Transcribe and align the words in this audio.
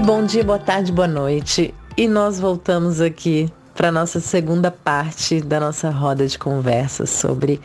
E 0.00 0.02
bom 0.02 0.24
dia, 0.24 0.42
boa 0.42 0.58
tarde, 0.58 0.90
boa 0.90 1.06
noite. 1.06 1.74
E 1.94 2.08
nós 2.08 2.40
voltamos 2.40 3.02
aqui 3.02 3.52
para 3.74 3.92
nossa 3.92 4.18
segunda 4.18 4.70
parte 4.70 5.42
da 5.42 5.60
nossa 5.60 5.90
roda 5.90 6.26
de 6.26 6.38
conversa 6.38 7.04
sobre 7.04 7.60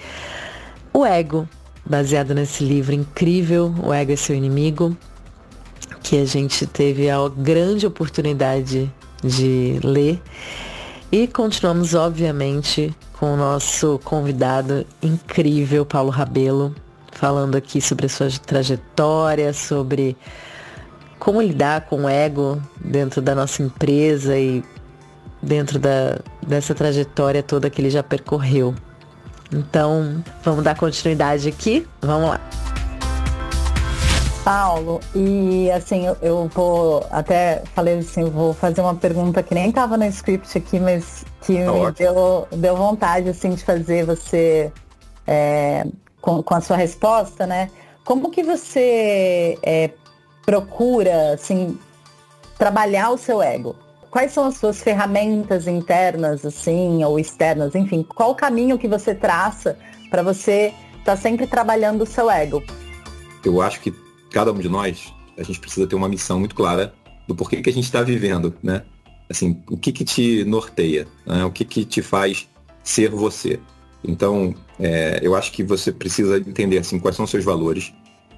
o 0.92 1.06
ego, 1.06 1.48
baseado 1.86 2.36
nesse 2.36 2.62
livro 2.62 2.94
incrível, 2.94 3.74
O 3.81 3.94
Ego 3.94 4.12
é 4.12 4.17
Seu 4.17 4.35
Inimigo, 4.35 4.98
que 6.03 6.17
a 6.17 6.26
gente 6.26 6.67
teve 6.67 7.10
a 7.10 7.20
grande 7.29 7.88
oportunidade 7.88 8.92
de 9.24 9.79
ler. 9.81 10.22
E 11.10 11.28
continuamos, 11.28 11.94
obviamente, 11.94 12.94
com 13.13 13.33
o 13.33 13.38
nosso 13.38 13.97
convidado 14.04 14.86
incrível, 15.02 15.86
Paulo 15.86 16.09
Rabelo, 16.09 16.76
falando 17.13 17.55
aqui 17.55 17.80
sobre 17.80 18.08
a 18.08 18.09
sua 18.09 18.27
trajetória, 18.45 19.53
sobre 19.53 20.17
como 21.25 21.41
lidar 21.41 21.88
com 21.88 22.03
o 22.03 22.07
ego 22.07 22.61
dentro 22.79 23.20
da 23.20 23.33
nossa 23.33 23.63
empresa 23.63 24.38
e 24.38 24.63
dentro 25.41 25.79
da, 25.79 26.20
dessa 26.45 26.75
trajetória 26.75 27.41
toda 27.41 27.67
que 27.67 27.81
ele 27.81 27.89
já 27.89 28.03
percorreu. 28.03 28.75
Então, 29.52 30.23
vamos 30.43 30.63
dar 30.63 30.77
continuidade 30.77 31.49
aqui? 31.49 31.88
Vamos 31.99 32.30
lá. 32.30 32.39
Paulo, 34.43 34.99
e 35.16 35.71
assim, 35.71 36.05
eu, 36.05 36.16
eu 36.21 36.47
vou 36.53 37.03
até 37.09 37.63
falei 37.73 37.97
assim, 37.97 38.21
eu 38.21 38.30
vou 38.30 38.53
fazer 38.53 38.81
uma 38.81 38.94
pergunta 38.94 39.41
que 39.41 39.55
nem 39.55 39.69
estava 39.69 39.97
no 39.97 40.05
script 40.05 40.55
aqui, 40.55 40.80
mas 40.80 41.25
que 41.41 41.57
tá 41.66 41.71
me 41.71 41.91
deu, 41.94 42.47
deu 42.52 42.77
vontade 42.77 43.30
assim 43.30 43.55
de 43.55 43.63
fazer 43.63 44.05
você 44.05 44.71
é, 45.25 45.88
com, 46.21 46.44
com 46.44 46.53
a 46.53 46.61
sua 46.61 46.77
resposta, 46.77 47.47
né? 47.47 47.71
Como 48.03 48.30
que 48.30 48.44
você 48.44 49.57
é, 49.63 49.89
procura, 50.45 51.34
assim, 51.34 51.78
trabalhar 52.58 53.11
o 53.11 53.17
seu 53.17 53.42
ego? 53.42 53.75
Quais 54.09 54.31
são 54.31 54.45
as 54.45 54.58
suas 54.58 54.81
ferramentas 54.81 55.67
internas, 55.67 56.45
assim, 56.45 57.03
ou 57.03 57.19
externas, 57.19 57.75
enfim, 57.75 58.03
qual 58.03 58.31
o 58.31 58.36
caminho 58.36 58.78
que 58.78 58.88
você 58.88 59.14
traça 59.14 59.78
para 60.09 60.23
você 60.23 60.73
estar 61.00 61.16
tá 61.16 61.17
sempre 61.17 61.47
trabalhando 61.47 62.03
o 62.03 62.06
seu 62.06 62.30
ego? 62.30 62.64
Eu 63.44 63.61
acho 63.61 63.81
que 63.81 63.94
cada 64.31 64.52
um 64.52 64.58
de 64.58 64.69
nós, 64.69 65.14
a 65.38 65.44
gente 65.44 65.59
precisa 65.59 65.86
ter 65.86 65.95
uma 65.95 66.08
missão 66.08 66.39
muito 66.39 66.56
clara 66.56 66.94
do 67.28 67.36
porquê 67.36 67.62
que 67.62 67.69
a 67.69 67.73
gente 67.73 67.86
está 67.86 68.02
vivendo, 68.02 68.56
né? 68.62 68.84
Assim, 69.30 69.62
o 69.69 69.75
que 69.75 69.91
que 69.91 70.06
te 70.06 70.45
norteia, 70.45 71.08
né? 71.25 71.44
o 71.44 71.52
que 71.52 71.66
que 71.66 71.84
te 71.84 72.02
faz 72.02 72.47
ser 72.84 73.09
você. 73.09 73.59
Então, 74.03 74.53
é, 74.80 75.19
eu 75.22 75.36
acho 75.36 75.52
que 75.52 75.64
você 75.64 75.91
precisa 75.91 76.38
entender 76.38 76.78
assim 76.78 77.00
quais 77.00 77.16
são 77.16 77.25
os 77.25 77.31
seus 77.31 77.44
valores, 77.44 77.91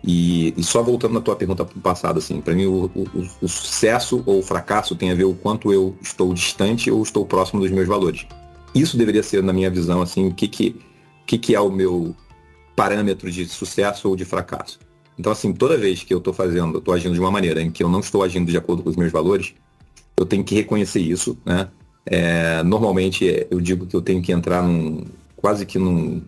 e, 0.03 0.53
e, 0.55 0.63
só 0.63 0.81
voltando 0.81 1.13
na 1.13 1.21
tua 1.21 1.35
pergunta 1.35 1.65
para 1.65 1.77
o 1.77 1.81
passado, 1.81 2.19
assim, 2.19 2.39
para 2.39 2.53
mim 2.53 2.65
o, 2.65 2.85
o, 2.93 3.07
o, 3.41 3.47
sucesso 3.47 4.23
ou 4.25 4.39
o 4.39 4.43
fracasso 4.43 4.95
tem 4.95 5.11
a 5.11 5.15
ver 5.15 5.25
o 5.25 5.33
quanto 5.33 5.73
eu 5.73 5.95
estou 6.01 6.33
distante 6.33 6.89
ou 6.91 7.01
estou 7.01 7.25
próximo 7.25 7.59
dos 7.59 7.71
meus 7.71 7.87
valores. 7.87 8.25
Isso 8.73 8.97
deveria 8.97 9.23
ser, 9.23 9.41
na 9.43 9.51
minha 9.51 9.69
visão, 9.69 10.01
assim, 10.01 10.27
o 10.27 10.33
que, 10.33 10.47
que, 10.47 10.75
que, 11.25 11.37
que 11.37 11.55
é 11.55 11.59
o 11.59 11.71
meu 11.71 12.15
parâmetro 12.75 13.31
de 13.31 13.47
sucesso 13.47 14.07
ou 14.07 14.15
de 14.15 14.23
fracasso. 14.23 14.79
Então, 15.17 15.31
assim, 15.31 15.51
toda 15.51 15.77
vez 15.77 16.03
que 16.03 16.13
eu 16.13 16.19
estou 16.19 16.33
fazendo, 16.33 16.75
eu 16.75 16.79
estou 16.79 16.93
agindo 16.93 17.13
de 17.13 17.19
uma 17.19 17.31
maneira 17.31 17.61
em 17.61 17.71
que 17.71 17.83
eu 17.83 17.89
não 17.89 17.99
estou 17.99 18.23
agindo 18.23 18.51
de 18.51 18.57
acordo 18.57 18.83
com 18.83 18.89
os 18.89 18.95
meus 18.95 19.11
valores, 19.11 19.55
eu 20.15 20.25
tenho 20.25 20.43
que 20.43 20.55
reconhecer 20.55 20.99
isso, 20.99 21.37
né? 21.43 21.69
É, 22.05 22.63
normalmente 22.63 23.47
eu 23.51 23.59
digo 23.59 23.85
que 23.85 23.95
eu 23.95 24.01
tenho 24.01 24.21
que 24.21 24.31
entrar 24.31 24.63
num 24.63 25.03
quase 25.35 25.65
que 25.65 25.77
num, 25.77 26.21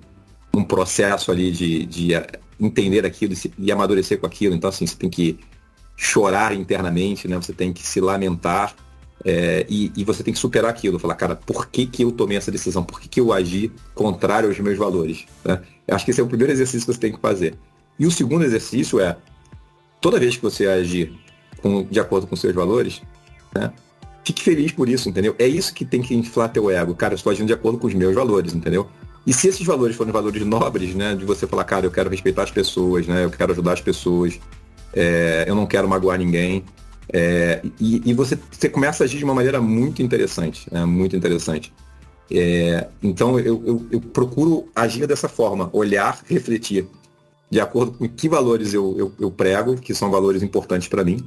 num 0.53 0.63
processo 0.63 1.31
ali 1.31 1.51
de, 1.51 1.85
de 1.85 2.09
entender 2.59 3.05
aquilo 3.05 3.33
e 3.57 3.71
amadurecer 3.71 4.19
com 4.19 4.25
aquilo. 4.25 4.55
Então, 4.55 4.69
assim, 4.69 4.85
você 4.85 4.95
tem 4.95 5.09
que 5.09 5.39
chorar 5.95 6.53
internamente, 6.53 7.27
né? 7.27 7.35
Você 7.37 7.53
tem 7.53 7.73
que 7.73 7.85
se 7.85 7.99
lamentar 7.99 8.75
é, 9.25 9.65
e, 9.69 9.91
e, 9.95 10.03
você 10.03 10.23
tem 10.23 10.33
que 10.33 10.39
superar 10.39 10.71
aquilo. 10.71 10.97
Falar, 10.97 11.15
cara, 11.15 11.35
por 11.35 11.67
que, 11.67 11.85
que 11.85 12.03
eu 12.03 12.11
tomei 12.11 12.37
essa 12.37 12.51
decisão? 12.51 12.83
Por 12.83 12.99
que, 13.01 13.09
que 13.09 13.19
eu 13.19 13.33
agi 13.33 13.71
contrário 13.93 14.47
aos 14.47 14.59
meus 14.59 14.77
valores? 14.77 15.25
Né? 15.43 15.61
Eu 15.87 15.95
acho 15.95 16.05
que 16.05 16.11
esse 16.11 16.21
é 16.21 16.23
o 16.23 16.27
primeiro 16.27 16.53
exercício 16.53 16.87
que 16.87 16.93
você 16.93 16.99
tem 16.99 17.11
que 17.11 17.19
fazer. 17.19 17.55
E 17.97 18.05
o 18.05 18.11
segundo 18.11 18.45
exercício 18.45 18.99
é, 18.99 19.17
toda 19.99 20.19
vez 20.19 20.37
que 20.37 20.41
você 20.41 20.67
agir 20.67 21.13
com, 21.61 21.83
de 21.83 21.99
acordo 21.99 22.27
com 22.27 22.35
seus 22.35 22.55
valores, 22.55 23.01
né? 23.53 23.73
Fique 24.23 24.43
feliz 24.43 24.71
por 24.71 24.87
isso, 24.87 25.09
entendeu? 25.09 25.35
É 25.39 25.47
isso 25.47 25.73
que 25.73 25.83
tem 25.83 26.01
que 26.01 26.13
inflar 26.13 26.51
teu 26.51 26.69
ego. 26.69 26.93
Cara, 26.93 27.13
eu 27.13 27.15
estou 27.15 27.31
agindo 27.31 27.47
de 27.47 27.53
acordo 27.53 27.79
com 27.79 27.87
os 27.87 27.93
meus 27.93 28.13
valores, 28.13 28.53
entendeu? 28.53 28.87
E 29.29 29.33
se 29.33 29.47
esses 29.47 29.63
valores 29.63 29.95
forem 29.95 30.11
valores 30.11 30.43
nobres, 30.43 30.95
né, 30.95 31.13
de 31.13 31.23
você 31.23 31.45
falar, 31.45 31.63
cara, 31.63 31.85
eu 31.85 31.91
quero 31.91 32.09
respeitar 32.09 32.41
as 32.41 32.49
pessoas, 32.49 33.05
né, 33.05 33.25
eu 33.25 33.29
quero 33.29 33.51
ajudar 33.51 33.73
as 33.73 33.79
pessoas, 33.79 34.39
é, 34.91 35.45
eu 35.47 35.53
não 35.53 35.67
quero 35.67 35.87
magoar 35.87 36.17
ninguém, 36.17 36.65
é, 37.13 37.61
e, 37.79 38.09
e 38.09 38.11
você, 38.15 38.39
você, 38.51 38.67
começa 38.67 39.03
a 39.03 39.05
agir 39.05 39.19
de 39.19 39.23
uma 39.23 39.35
maneira 39.35 39.61
muito 39.61 40.01
interessante, 40.01 40.67
né, 40.71 40.83
muito 40.83 41.15
interessante. 41.15 41.71
É, 42.31 42.87
então 43.03 43.39
eu, 43.39 43.63
eu, 43.67 43.87
eu, 43.91 44.01
procuro 44.01 44.67
agir 44.75 45.05
dessa 45.05 45.29
forma, 45.29 45.69
olhar, 45.73 46.19
refletir, 46.25 46.87
de 47.51 47.59
acordo 47.59 47.91
com 47.91 48.09
que 48.09 48.27
valores 48.27 48.73
eu, 48.73 49.13
eu, 49.19 49.29
prego, 49.29 49.75
que 49.75 49.93
são 49.93 50.09
valores 50.09 50.41
importantes 50.41 50.87
para 50.87 51.03
mim. 51.03 51.23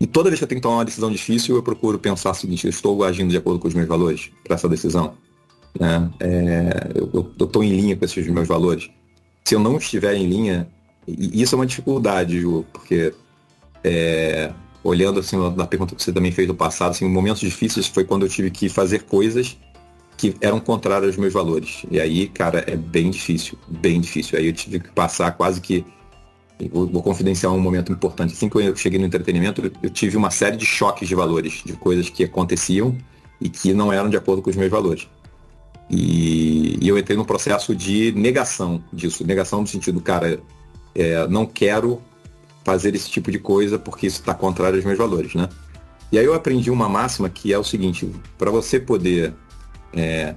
E 0.00 0.06
toda 0.06 0.30
vez 0.30 0.40
que 0.40 0.44
eu 0.44 0.48
tenho 0.48 0.60
que 0.60 0.64
tomar 0.64 0.78
uma 0.78 0.84
decisão 0.84 1.12
difícil, 1.12 1.54
eu 1.54 1.62
procuro 1.62 1.96
pensar 1.96 2.32
o 2.32 2.34
seguinte, 2.34 2.64
eu 2.64 2.70
estou 2.70 3.04
agindo 3.04 3.30
de 3.30 3.36
acordo 3.36 3.60
com 3.60 3.68
os 3.68 3.74
meus 3.74 3.86
valores 3.86 4.32
para 4.42 4.56
essa 4.56 4.68
decisão. 4.68 5.14
Né? 5.78 6.10
É, 6.20 6.90
eu 6.94 7.32
estou 7.38 7.62
em 7.62 7.70
linha 7.70 7.96
com 7.96 8.04
esses 8.04 8.26
meus 8.26 8.48
valores. 8.48 8.90
Se 9.44 9.54
eu 9.54 9.60
não 9.60 9.78
estiver 9.78 10.14
em 10.14 10.26
linha, 10.26 10.68
e 11.06 11.40
isso 11.40 11.54
é 11.54 11.56
uma 11.56 11.66
dificuldade, 11.66 12.40
Ju, 12.40 12.66
porque 12.72 13.14
é, 13.82 14.52
olhando 14.82 15.20
assim 15.20 15.36
na 15.56 15.66
pergunta 15.66 15.94
que 15.94 16.02
você 16.02 16.12
também 16.12 16.32
fez 16.32 16.48
no 16.48 16.54
passado, 16.54 16.90
assim, 16.90 17.08
momentos 17.08 17.40
difíceis 17.40 17.86
foi 17.86 18.04
quando 18.04 18.26
eu 18.26 18.28
tive 18.28 18.50
que 18.50 18.68
fazer 18.68 19.04
coisas 19.04 19.56
que 20.16 20.34
eram 20.40 20.58
contrárias 20.58 21.10
aos 21.10 21.16
meus 21.16 21.32
valores. 21.32 21.86
E 21.90 22.00
aí, 22.00 22.26
cara, 22.28 22.64
é 22.66 22.76
bem 22.76 23.08
difícil, 23.10 23.56
bem 23.68 24.00
difícil. 24.00 24.36
Aí 24.36 24.46
eu 24.46 24.52
tive 24.52 24.80
que 24.80 24.90
passar 24.90 25.30
quase 25.32 25.60
que 25.60 25.84
Vou, 26.72 26.88
vou, 26.88 27.02
confidenciar 27.02 27.52
um 27.52 27.60
momento 27.60 27.92
importante. 27.92 28.32
Assim 28.32 28.48
que 28.48 28.58
eu 28.58 28.74
cheguei 28.74 28.98
no 28.98 29.06
entretenimento, 29.06 29.64
eu, 29.64 29.70
eu 29.84 29.90
tive 29.90 30.16
uma 30.16 30.28
série 30.28 30.56
de 30.56 30.66
choques 30.66 31.08
de 31.08 31.14
valores, 31.14 31.62
de 31.64 31.74
coisas 31.74 32.10
que 32.10 32.24
aconteciam 32.24 32.96
e 33.40 33.48
que 33.48 33.72
não 33.72 33.92
eram 33.92 34.10
de 34.10 34.16
acordo 34.16 34.42
com 34.42 34.50
os 34.50 34.56
meus 34.56 34.68
valores. 34.68 35.08
E, 35.90 36.78
e 36.80 36.88
eu 36.88 36.98
entrei 36.98 37.16
no 37.16 37.24
processo 37.24 37.74
de 37.74 38.12
negação 38.12 38.82
disso. 38.92 39.26
Negação 39.26 39.62
no 39.62 39.66
sentido, 39.66 40.00
cara, 40.00 40.40
é, 40.94 41.26
não 41.28 41.46
quero 41.46 42.02
fazer 42.64 42.94
esse 42.94 43.10
tipo 43.10 43.30
de 43.30 43.38
coisa 43.38 43.78
porque 43.78 44.06
isso 44.06 44.20
está 44.20 44.34
contrário 44.34 44.76
aos 44.76 44.84
meus 44.84 44.98
valores, 44.98 45.34
né? 45.34 45.48
E 46.10 46.18
aí 46.18 46.24
eu 46.24 46.34
aprendi 46.34 46.70
uma 46.70 46.88
máxima 46.88 47.28
que 47.28 47.52
é 47.52 47.58
o 47.58 47.64
seguinte, 47.64 48.10
para 48.36 48.50
você 48.50 48.80
poder 48.80 49.34
é, 49.92 50.34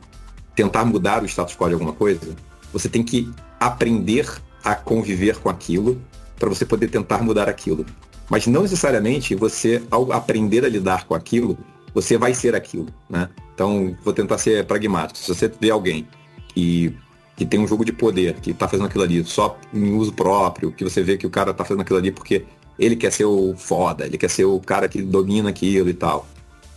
tentar 0.56 0.86
mudar 0.86 1.24
o 1.24 1.26
status 1.26 1.56
quo 1.56 1.68
de 1.68 1.74
alguma 1.74 1.94
coisa, 1.94 2.36
você 2.72 2.90
tem 2.90 3.04
que 3.04 3.32
aprender 3.60 4.28
a 4.64 4.76
conviver 4.76 5.38
com 5.38 5.50
aquilo 5.50 6.02
para 6.38 6.50
você 6.50 6.66
poder 6.66 6.90
tentar 6.90 7.22
mudar 7.22 7.48
aquilo. 7.48 7.86
Mas 8.30 8.48
não 8.48 8.62
necessariamente 8.62 9.36
você, 9.36 9.84
ao 9.92 10.12
aprender 10.12 10.64
a 10.66 10.70
lidar 10.70 11.06
com 11.06 11.14
aquilo, 11.14 11.58
você 11.94 12.18
vai 12.18 12.34
ser 12.34 12.56
aquilo, 12.56 12.88
né? 13.10 13.30
Então, 13.54 13.96
vou 14.04 14.14
tentar 14.14 14.38
ser 14.38 14.66
pragmático. 14.66 15.20
Se 15.20 15.28
você 15.28 15.52
vê 15.60 15.70
alguém 15.70 16.08
que, 16.54 16.96
que 17.36 17.46
tem 17.46 17.60
um 17.60 17.68
jogo 17.68 17.86
de 17.86 17.92
poder, 17.92 18.36
que 18.40 18.52
está 18.52 18.68
fazendo 18.68 18.88
aquilo 18.88 19.04
ali 19.04 19.24
só 19.24 19.58
em 19.74 19.94
uso 19.94 20.14
próprio, 20.14 20.72
que 20.72 20.84
você 20.84 21.04
vê 21.04 21.18
que 21.18 21.28
o 21.28 21.30
cara 21.30 21.52
está 21.52 21.64
fazendo 21.64 21.82
aquilo 21.82 22.00
ali 22.00 22.12
porque 22.12 22.46
ele 22.80 22.96
quer 22.96 23.12
ser 23.12 23.26
o 23.26 23.56
foda, 23.56 24.06
ele 24.06 24.18
quer 24.18 24.30
ser 24.30 24.46
o 24.46 24.60
cara 24.60 24.88
que 24.88 25.02
domina 25.02 25.50
aquilo 25.50 25.90
e 25.90 25.94
tal. 25.94 26.28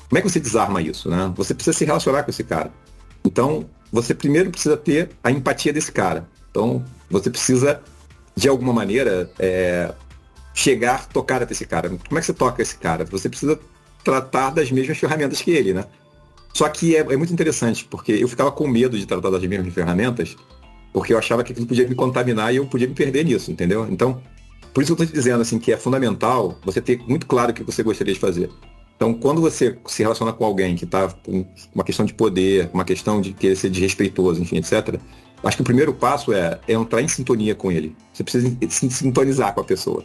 Como 0.08 0.18
é 0.18 0.22
que 0.22 0.28
você 0.28 0.40
desarma 0.40 0.82
isso, 0.82 1.08
né? 1.08 1.32
Você 1.36 1.54
precisa 1.54 1.76
se 1.76 1.84
relacionar 1.84 2.22
com 2.22 2.30
esse 2.30 2.44
cara. 2.44 2.70
Então, 3.24 3.66
você 3.90 4.14
primeiro 4.14 4.50
precisa 4.50 4.76
ter 4.76 5.10
a 5.22 5.30
empatia 5.30 5.72
desse 5.72 5.90
cara. 5.90 6.28
Então, 6.50 6.84
você 7.08 7.30
precisa, 7.30 7.80
de 8.36 8.48
alguma 8.48 8.72
maneira, 8.72 9.30
é, 9.38 9.92
chegar, 10.52 11.06
tocar 11.08 11.42
até 11.42 11.52
esse 11.52 11.64
cara. 11.64 11.88
Como 11.88 12.18
é 12.18 12.20
que 12.20 12.26
você 12.26 12.34
toca 12.34 12.60
esse 12.60 12.76
cara? 12.76 13.04
Você 13.06 13.28
precisa 13.28 13.58
tratar 14.04 14.50
das 14.50 14.70
mesmas 14.70 14.98
ferramentas 14.98 15.40
que 15.40 15.50
ele, 15.50 15.72
né? 15.72 15.84
Só 16.52 16.68
que 16.68 16.94
é, 16.94 17.00
é, 17.00 17.16
muito 17.16 17.32
interessante, 17.32 17.84
porque 17.84 18.12
eu 18.12 18.28
ficava 18.28 18.52
com 18.52 18.68
medo 18.68 18.96
de 18.96 19.06
tratar 19.06 19.30
das 19.30 19.42
mesmas 19.44 19.74
ferramentas, 19.74 20.36
porque 20.92 21.12
eu 21.12 21.18
achava 21.18 21.42
que 21.42 21.50
aquilo 21.50 21.66
podia 21.66 21.88
me 21.88 21.96
contaminar 21.96 22.52
e 22.52 22.58
eu 22.58 22.66
podia 22.66 22.86
me 22.86 22.94
perder 22.94 23.24
nisso, 23.24 23.50
entendeu? 23.50 23.88
Então, 23.90 24.22
por 24.72 24.82
isso 24.82 24.92
eu 24.92 24.94
estou 24.94 25.06
te 25.06 25.12
dizendo 25.12 25.40
assim 25.40 25.58
que 25.58 25.72
é 25.72 25.76
fundamental 25.76 26.56
você 26.64 26.80
ter 26.80 27.00
muito 27.08 27.26
claro 27.26 27.50
o 27.50 27.54
que 27.54 27.64
você 27.64 27.82
gostaria 27.82 28.14
de 28.14 28.20
fazer. 28.20 28.50
Então, 28.96 29.12
quando 29.12 29.40
você 29.40 29.76
se 29.86 30.02
relaciona 30.02 30.32
com 30.32 30.44
alguém 30.44 30.76
que 30.76 30.84
está 30.84 31.08
com 31.08 31.44
uma 31.74 31.82
questão 31.82 32.06
de 32.06 32.14
poder, 32.14 32.70
uma 32.72 32.84
questão 32.84 33.20
de 33.20 33.32
querer 33.32 33.56
ser 33.56 33.70
desrespeitoso, 33.70 34.40
enfim, 34.40 34.56
etc., 34.56 35.00
acho 35.42 35.56
que 35.56 35.62
o 35.62 35.64
primeiro 35.64 35.92
passo 35.92 36.32
é, 36.32 36.60
é 36.68 36.72
entrar 36.72 37.02
em 37.02 37.08
sintonia 37.08 37.54
com 37.54 37.72
ele. 37.72 37.96
Você 38.12 38.22
precisa 38.22 38.56
se 38.68 38.90
sintonizar 38.90 39.52
com 39.52 39.60
a 39.60 39.64
pessoa. 39.64 40.04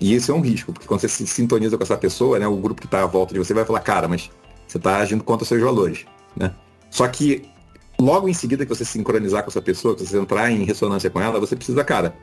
E 0.00 0.14
isso 0.14 0.30
é 0.30 0.34
um 0.34 0.40
risco, 0.40 0.72
porque 0.72 0.86
quando 0.86 1.00
você 1.00 1.08
se 1.08 1.26
sintoniza 1.26 1.76
com 1.76 1.82
essa 1.82 1.96
pessoa, 1.96 2.38
né, 2.38 2.46
o 2.46 2.56
grupo 2.56 2.80
que 2.80 2.86
está 2.86 3.02
à 3.02 3.06
volta 3.06 3.32
de 3.32 3.38
você 3.40 3.52
vai 3.52 3.64
falar, 3.64 3.80
cara, 3.80 4.06
mas 4.06 4.30
você 4.66 4.76
está 4.76 4.98
agindo 4.98 5.24
contra 5.24 5.42
os 5.42 5.48
seus 5.48 5.60
valores. 5.60 6.04
Né? 6.36 6.54
Só 6.90 7.06
que 7.08 7.48
logo 8.00 8.28
em 8.28 8.34
seguida 8.34 8.64
que 8.64 8.74
você 8.74 8.84
se 8.84 8.92
sincronizar 8.92 9.42
com 9.42 9.50
essa 9.50 9.60
pessoa, 9.60 9.96
que 9.96 10.06
você 10.06 10.18
entrar 10.18 10.50
em 10.50 10.64
ressonância 10.64 11.10
com 11.10 11.20
ela, 11.20 11.40
você 11.40 11.56
precisa, 11.56 11.82
cara, 11.82 12.14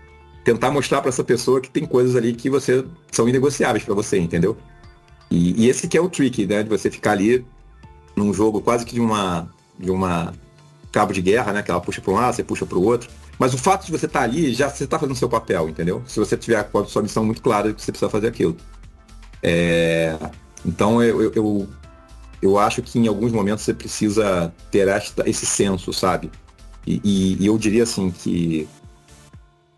tentar 0.45 0.71
mostrar 0.71 1.01
para 1.01 1.09
essa 1.09 1.23
pessoa 1.23 1.59
que 1.59 1.69
tem 1.69 1.85
coisas 1.85 2.15
ali 2.15 2.33
que 2.33 2.49
você 2.49 2.85
são 3.11 3.27
inegociáveis 3.27 3.83
para 3.83 3.95
você, 3.95 4.17
entendeu? 4.17 4.55
E, 5.29 5.65
e, 5.65 5.69
esse 5.69 5.87
que 5.87 5.97
é 5.97 6.01
o 6.01 6.07
trick, 6.07 6.45
né? 6.45 6.63
De 6.63 6.69
você 6.69 6.89
ficar 6.89 7.13
ali 7.13 7.43
num 8.15 8.33
jogo 8.33 8.61
quase 8.61 8.85
que 8.85 8.93
de 8.93 9.01
uma. 9.01 9.49
de 9.77 9.89
uma 9.89 10.33
cabo 10.95 11.11
de 11.11 11.21
guerra, 11.21 11.51
né? 11.51 11.61
Que 11.61 11.69
ela 11.69 11.81
puxa 11.81 11.99
para 11.99 12.13
um 12.13 12.15
lado, 12.15 12.33
você 12.33 12.43
puxa 12.43 12.65
para 12.65 12.77
o 12.77 12.81
outro. 12.81 13.09
Mas 13.37 13.53
o 13.53 13.57
fato 13.57 13.85
de 13.85 13.91
você 13.91 14.05
estar 14.05 14.19
tá 14.19 14.25
ali, 14.25 14.53
já 14.53 14.69
você 14.69 14.85
está 14.85 14.97
fazendo 14.97 15.17
seu 15.17 15.27
papel, 15.27 15.67
entendeu? 15.67 16.01
Se 16.07 16.17
você 16.17 16.37
tiver 16.37 16.57
a 16.57 16.85
sua 16.85 17.01
missão 17.01 17.25
muito 17.25 17.41
clara 17.41 17.73
que 17.73 17.81
você 17.81 17.91
precisa 17.91 18.09
fazer 18.09 18.27
aquilo. 18.27 18.55
É... 19.43 20.17
Então 20.65 21.03
eu, 21.03 21.21
eu, 21.21 21.31
eu, 21.35 21.69
eu, 22.41 22.57
acho 22.57 22.81
que 22.81 22.97
em 22.97 23.07
alguns 23.07 23.33
momentos 23.33 23.65
você 23.65 23.73
precisa 23.73 24.53
ter 24.71 24.87
esta, 24.87 25.29
esse 25.29 25.45
senso, 25.45 25.91
sabe? 25.91 26.31
E, 26.87 27.01
e, 27.03 27.43
e 27.43 27.45
eu 27.45 27.57
diria 27.57 27.83
assim 27.83 28.09
que 28.09 28.67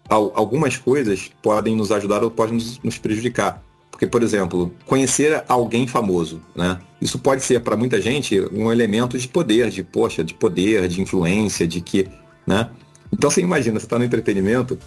algumas 0.07 0.77
coisas 0.77 1.31
podem 1.41 1.75
nos 1.75 1.91
ajudar 1.91 2.23
ou 2.23 2.29
podem 2.29 2.55
nos, 2.55 2.79
nos 2.83 2.97
prejudicar. 2.99 3.61
Porque, 3.97 4.05
por 4.05 4.21
exemplo, 4.21 4.71
conhecer 4.85 5.43
alguém 5.47 5.87
famoso, 5.87 6.39
né? 6.55 6.79
Isso 7.01 7.17
pode 7.17 7.41
ser 7.41 7.61
para 7.61 7.75
muita 7.75 7.99
gente 7.99 8.39
um 8.53 8.71
elemento 8.71 9.17
de 9.17 9.27
poder, 9.27 9.71
de 9.71 9.83
poxa, 9.83 10.23
de 10.23 10.35
poder, 10.35 10.87
de 10.87 11.01
influência, 11.01 11.67
de 11.67 11.81
que, 11.81 12.07
né? 12.45 12.69
Então 13.11 13.27
você 13.31 13.41
imagina, 13.41 13.79
você 13.79 13.87
está 13.87 13.97
no 13.97 14.05
entretenimento, 14.05 14.77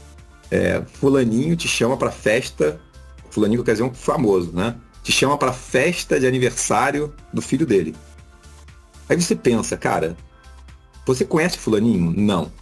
é, 0.49 0.81
fulaninho 0.93 1.57
te 1.57 1.67
chama 1.67 1.97
para 1.97 2.13
festa, 2.13 2.81
fulaninho 3.31 3.65
quer 3.65 3.73
dizer 3.73 3.83
um 3.83 3.93
famoso, 3.93 4.53
né? 4.53 4.77
Te 5.03 5.11
chama 5.11 5.37
para 5.37 5.53
festa 5.53 6.21
de 6.21 6.29
aniversário 6.29 7.13
do 7.35 7.43
filho 7.43 7.67
dele. 7.67 7.97
Aí 9.09 9.21
você 9.21 9.35
pensa, 9.35 9.77
cara, 9.77 10.17
você 11.05 11.25
conhece 11.25 11.59
fulaninho? 11.59 12.15
Não. 12.17 12.53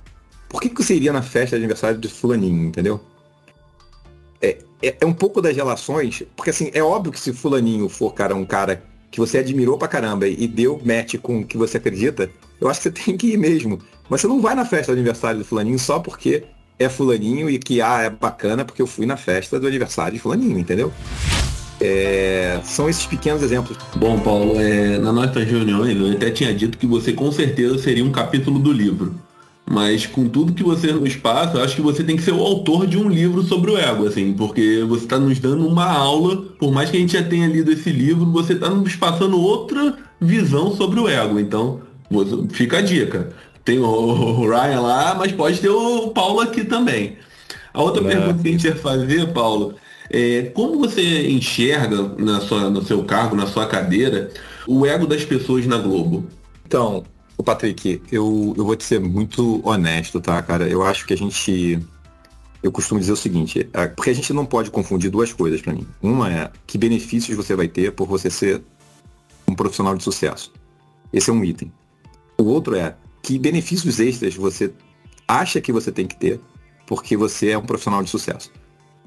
Por 0.48 0.62
que, 0.62 0.70
que 0.70 0.82
você 0.82 0.94
iria 0.94 1.12
na 1.12 1.20
festa 1.20 1.56
de 1.56 1.62
aniversário 1.62 1.98
de 1.98 2.08
fulaninho, 2.08 2.68
entendeu? 2.68 3.04
É, 4.82 4.96
é, 5.00 5.06
um 5.06 5.12
pouco 5.12 5.42
das 5.42 5.56
relações, 5.56 6.22
porque 6.36 6.50
assim, 6.50 6.70
é 6.72 6.82
óbvio 6.82 7.12
que 7.12 7.20
se 7.20 7.32
fulaninho 7.32 7.88
for, 7.88 8.12
cara, 8.14 8.34
um 8.34 8.44
cara 8.44 8.82
que 9.10 9.18
você 9.18 9.38
admirou 9.38 9.76
pra 9.76 9.88
caramba 9.88 10.28
e 10.28 10.46
deu 10.46 10.80
match 10.84 11.16
com 11.16 11.40
o 11.40 11.44
que 11.44 11.56
você 11.56 11.78
acredita, 11.78 12.30
eu 12.60 12.68
acho 12.68 12.80
que 12.80 12.84
você 12.84 12.90
tem 13.04 13.16
que 13.16 13.32
ir 13.32 13.36
mesmo. 13.36 13.80
Mas 14.08 14.20
você 14.20 14.26
não 14.26 14.40
vai 14.40 14.54
na 14.54 14.64
festa 14.64 14.92
do 14.92 14.96
aniversário 14.96 15.38
do 15.38 15.44
fulaninho 15.44 15.78
só 15.78 15.98
porque 15.98 16.44
é 16.78 16.88
fulaninho 16.88 17.50
e 17.50 17.58
que, 17.58 17.80
ah, 17.80 18.02
é 18.02 18.10
bacana 18.10 18.64
porque 18.64 18.80
eu 18.80 18.86
fui 18.86 19.04
na 19.04 19.16
festa 19.16 19.58
do 19.58 19.66
aniversário 19.66 20.14
de 20.14 20.18
fulaninho, 20.18 20.58
entendeu? 20.58 20.92
É, 21.80 22.60
são 22.64 22.88
esses 22.88 23.06
pequenos 23.06 23.42
exemplos. 23.42 23.76
Bom, 23.96 24.18
Paulo, 24.18 24.60
é, 24.60 24.98
na 24.98 25.12
nossa 25.12 25.40
reunião 25.40 25.86
eu 25.86 26.12
até 26.12 26.30
tinha 26.30 26.52
dito 26.52 26.76
que 26.76 26.86
você 26.86 27.12
com 27.12 27.30
certeza 27.30 27.78
seria 27.78 28.04
um 28.04 28.10
capítulo 28.10 28.58
do 28.58 28.72
livro. 28.72 29.14
Mas 29.70 30.06
com 30.06 30.26
tudo 30.28 30.54
que 30.54 30.62
você 30.62 30.92
nos 30.92 31.14
passa, 31.16 31.58
eu 31.58 31.64
acho 31.64 31.76
que 31.76 31.82
você 31.82 32.02
tem 32.02 32.16
que 32.16 32.22
ser 32.22 32.32
o 32.32 32.40
autor 32.40 32.86
de 32.86 32.96
um 32.96 33.08
livro 33.08 33.42
sobre 33.42 33.70
o 33.70 33.76
ego, 33.76 34.06
assim, 34.06 34.32
porque 34.32 34.82
você 34.88 35.04
está 35.04 35.18
nos 35.18 35.38
dando 35.38 35.66
uma 35.66 35.84
aula, 35.84 36.36
por 36.58 36.72
mais 36.72 36.90
que 36.90 36.96
a 36.96 37.00
gente 37.00 37.12
já 37.12 37.22
tenha 37.22 37.46
lido 37.46 37.70
esse 37.70 37.90
livro, 37.90 38.24
você 38.32 38.54
está 38.54 38.70
nos 38.70 38.96
passando 38.96 39.38
outra 39.38 39.94
visão 40.18 40.74
sobre 40.74 40.98
o 40.98 41.06
ego. 41.06 41.38
Então, 41.38 41.82
fica 42.50 42.78
a 42.78 42.80
dica. 42.80 43.30
Tem 43.62 43.78
o 43.78 44.48
Ryan 44.48 44.80
lá, 44.80 45.14
mas 45.14 45.32
pode 45.32 45.60
ter 45.60 45.68
o 45.68 46.08
Paulo 46.08 46.40
aqui 46.40 46.64
também. 46.64 47.18
A 47.74 47.82
outra 47.82 48.02
é. 48.02 48.06
pergunta 48.06 48.42
que 48.42 48.48
a 48.48 48.52
gente 48.52 48.66
ia 48.66 48.74
fazer, 48.74 49.26
Paulo, 49.34 49.74
é 50.10 50.50
como 50.54 50.78
você 50.78 51.30
enxerga 51.30 52.14
na 52.16 52.40
sua, 52.40 52.70
no 52.70 52.82
seu 52.82 53.04
cargo, 53.04 53.36
na 53.36 53.46
sua 53.46 53.66
cadeira, 53.66 54.30
o 54.66 54.86
ego 54.86 55.06
das 55.06 55.26
pessoas 55.26 55.66
na 55.66 55.76
Globo? 55.76 56.24
Então, 56.66 57.04
o 57.38 57.42
Patrick, 57.44 58.02
eu, 58.10 58.52
eu 58.56 58.64
vou 58.64 58.74
te 58.74 58.82
ser 58.82 58.98
muito 58.98 59.66
honesto, 59.66 60.20
tá, 60.20 60.42
cara? 60.42 60.68
Eu 60.68 60.84
acho 60.84 61.06
que 61.06 61.14
a 61.14 61.16
gente. 61.16 61.78
Eu 62.60 62.72
costumo 62.72 62.98
dizer 62.98 63.12
o 63.12 63.16
seguinte, 63.16 63.70
é, 63.72 63.86
porque 63.86 64.10
a 64.10 64.14
gente 64.14 64.32
não 64.32 64.44
pode 64.44 64.68
confundir 64.72 65.08
duas 65.08 65.32
coisas 65.32 65.62
para 65.62 65.72
mim. 65.72 65.86
Uma 66.02 66.32
é 66.32 66.50
que 66.66 66.76
benefícios 66.76 67.36
você 67.36 67.54
vai 67.54 67.68
ter 67.68 67.92
por 67.92 68.08
você 68.08 68.28
ser 68.28 68.60
um 69.46 69.54
profissional 69.54 69.96
de 69.96 70.02
sucesso. 70.02 70.52
Esse 71.12 71.30
é 71.30 71.32
um 71.32 71.44
item. 71.44 71.72
O 72.36 72.42
outro 72.42 72.74
é 72.74 72.96
que 73.22 73.38
benefícios 73.38 74.00
extras 74.00 74.34
você 74.34 74.72
acha 75.28 75.60
que 75.60 75.70
você 75.70 75.92
tem 75.92 76.08
que 76.08 76.16
ter 76.16 76.40
porque 76.84 77.16
você 77.16 77.50
é 77.50 77.58
um 77.58 77.64
profissional 77.64 78.02
de 78.02 78.10
sucesso. 78.10 78.50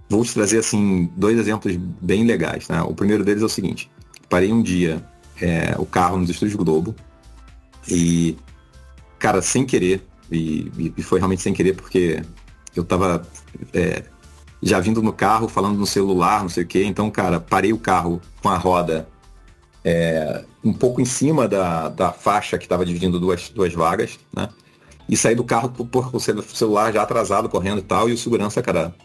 Vou 0.09 0.23
te 0.23 0.33
trazer 0.33 0.59
assim 0.59 1.11
dois 1.17 1.37
exemplos 1.37 1.75
bem 1.75 2.25
legais. 2.25 2.69
Né? 2.69 2.81
O 2.83 2.93
primeiro 2.93 3.25
deles 3.25 3.41
é 3.41 3.45
o 3.45 3.49
seguinte: 3.49 3.91
parei 4.29 4.53
um 4.53 4.61
dia 4.61 5.05
é, 5.41 5.75
o 5.77 5.85
carro 5.85 6.17
nos 6.17 6.29
estúdios 6.29 6.55
Globo 6.55 6.95
e, 7.87 8.37
cara, 9.19 9.41
sem 9.41 9.65
querer, 9.65 10.03
e, 10.31 10.93
e 10.97 11.03
foi 11.03 11.19
realmente 11.19 11.41
sem 11.41 11.53
querer 11.53 11.75
porque 11.75 12.21
eu 12.75 12.83
tava 12.83 13.27
é, 13.73 14.03
já 14.61 14.79
vindo 14.79 15.01
no 15.01 15.11
carro, 15.11 15.47
falando 15.47 15.77
no 15.77 15.85
celular, 15.85 16.41
não 16.41 16.49
sei 16.49 16.63
o 16.63 16.67
que. 16.67 16.83
Então, 16.83 17.09
cara, 17.09 17.39
parei 17.39 17.73
o 17.73 17.77
carro 17.77 18.21
com 18.41 18.49
a 18.49 18.57
roda 18.57 19.07
é, 19.83 20.43
um 20.63 20.71
pouco 20.71 21.01
em 21.01 21.05
cima 21.05 21.47
da, 21.47 21.89
da 21.89 22.11
faixa 22.11 22.57
que 22.57 22.65
estava 22.65 22.85
dividindo 22.85 23.19
duas, 23.19 23.49
duas 23.49 23.73
vagas, 23.73 24.19
né? 24.35 24.49
E 25.09 25.17
saí 25.17 25.35
do 25.35 25.43
carro 25.43 25.69
por, 25.69 26.15
o 26.15 26.19
celular 26.19 26.93
já 26.93 27.01
atrasado, 27.01 27.49
correndo 27.49 27.79
e 27.79 27.83
tal, 27.83 28.07
e 28.07 28.13
o 28.13 28.17
segurança, 28.17 28.61
cara, 28.61 28.95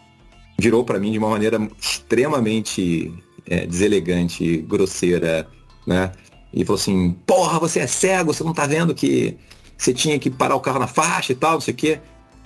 virou 0.58 0.84
para 0.84 1.00
mim 1.00 1.10
de 1.10 1.18
uma 1.18 1.30
maneira 1.30 1.58
extremamente 1.80 3.12
é, 3.46 3.66
deselegante, 3.66 4.58
grosseira, 4.58 5.48
né? 5.86 6.12
E 6.56 6.64
falou 6.64 6.80
assim, 6.80 7.12
porra, 7.26 7.60
você 7.60 7.80
é 7.80 7.86
cego, 7.86 8.32
você 8.32 8.42
não 8.42 8.54
tá 8.54 8.66
vendo 8.66 8.94
que 8.94 9.36
você 9.76 9.92
tinha 9.92 10.18
que 10.18 10.30
parar 10.30 10.56
o 10.56 10.60
carro 10.60 10.78
na 10.78 10.86
faixa 10.86 11.32
e 11.32 11.36
tal, 11.36 11.52
não 11.52 11.60
sei 11.60 11.74
o 11.74 11.76
quê. 11.76 12.00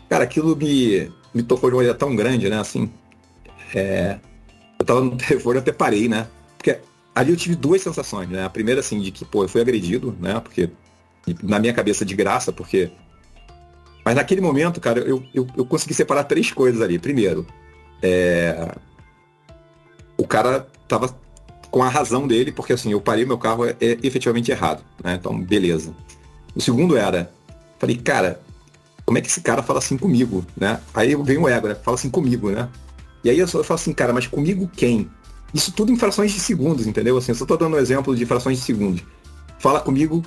Cara, 0.09 0.25
aquilo 0.25 0.57
me, 0.57 1.09
me 1.33 1.45
tocou 1.45 1.71
de 1.71 1.77
uma 1.77 1.79
maneira 1.79 1.97
tão 1.97 2.17
grande, 2.17 2.49
né? 2.51 2.59
Assim, 2.59 2.91
é, 3.73 4.19
eu 4.77 4.85
tava 4.85 5.01
no 5.01 5.15
telefone 5.17 5.61
até 5.61 5.71
parei, 5.71 6.09
né? 6.09 6.27
Porque 6.57 6.81
ali 7.15 7.31
eu 7.31 7.37
tive 7.37 7.55
duas 7.55 7.83
sensações, 7.83 8.29
né? 8.29 8.45
A 8.45 8.51
primeira, 8.51 8.81
assim, 8.81 9.01
de 9.01 9.13
que, 9.13 9.25
pô, 9.25 9.45
eu 9.45 9.49
fui 9.49 9.61
agredido, 9.61 10.17
né? 10.21 10.41
Porque, 10.41 10.69
na 11.41 11.61
minha 11.61 11.73
cabeça, 11.73 12.05
de 12.05 12.17
graça, 12.17 12.53
porque... 12.53 12.91
Mas 14.05 14.17
naquele 14.17 14.41
momento, 14.41 14.81
cara, 14.81 14.99
eu, 14.99 15.23
eu, 15.33 15.47
eu 15.57 15.65
consegui 15.65 15.95
separar 15.95 16.25
três 16.25 16.51
coisas 16.51 16.83
ali. 16.83 16.99
Primeiro, 16.99 17.47
é... 18.03 18.75
o 20.17 20.27
cara 20.27 20.67
tava 20.89 21.15
com 21.71 21.83
a 21.83 21.89
razão 21.89 22.27
dele, 22.27 22.53
porque, 22.53 22.73
assim, 22.73 22.93
eu 22.93 23.01
parei 23.01 23.25
meu 23.25 23.39
carro 23.39 23.65
é, 23.65 23.77
é 23.81 23.99
efetivamente 24.03 24.51
errado, 24.51 24.83
né? 25.03 25.15
Então, 25.15 25.39
beleza. 25.41 25.95
O 26.55 26.61
segundo 26.61 26.97
era, 26.97 27.33
falei, 27.79 27.97
cara, 27.97 28.41
como 29.05 29.19
é 29.19 29.21
que 29.21 29.29
esse 29.29 29.41
cara 29.41 29.63
fala 29.63 29.79
assim 29.79 29.97
comigo, 29.97 30.45
né? 30.57 30.81
Aí 30.95 31.15
vem 31.17 31.39
o 31.39 31.49
ego, 31.49 31.69
né? 31.69 31.75
Fala 31.75 31.97
assim 31.97 32.11
comigo, 32.11 32.51
né? 32.51 32.69
E 33.25 33.31
aí 33.31 33.39
eu, 33.39 33.47
só, 33.49 33.59
eu 33.59 33.65
falo 33.65 33.79
assim, 33.79 33.93
cara, 33.93 34.13
mas 34.13 34.27
comigo 34.27 34.71
quem? 34.73 35.11
Isso 35.53 35.73
tudo 35.73 35.93
em 35.93 35.97
frações 35.97 36.33
de 36.33 36.41
segundos, 36.41 36.87
entendeu? 36.87 37.17
Assim, 37.17 37.33
eu 37.33 37.37
só 37.37 37.45
tô 37.45 37.57
dando 37.57 37.77
um 37.77 37.79
exemplo 37.79 38.15
de 38.15 38.25
frações 38.25 38.59
de 38.59 38.65
segundos. 38.65 39.03
Fala 39.59 39.81
comigo, 39.81 40.25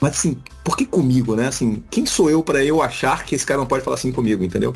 mas 0.00 0.18
assim, 0.18 0.36
por 0.62 0.76
que 0.76 0.84
comigo, 0.84 1.34
né? 1.34 1.48
Assim, 1.48 1.82
quem 1.90 2.04
sou 2.04 2.30
eu 2.30 2.42
para 2.42 2.64
eu 2.64 2.82
achar 2.82 3.24
que 3.24 3.34
esse 3.34 3.46
cara 3.46 3.58
não 3.58 3.66
pode 3.66 3.82
falar 3.82 3.94
assim 3.94 4.12
comigo, 4.12 4.44
entendeu? 4.44 4.74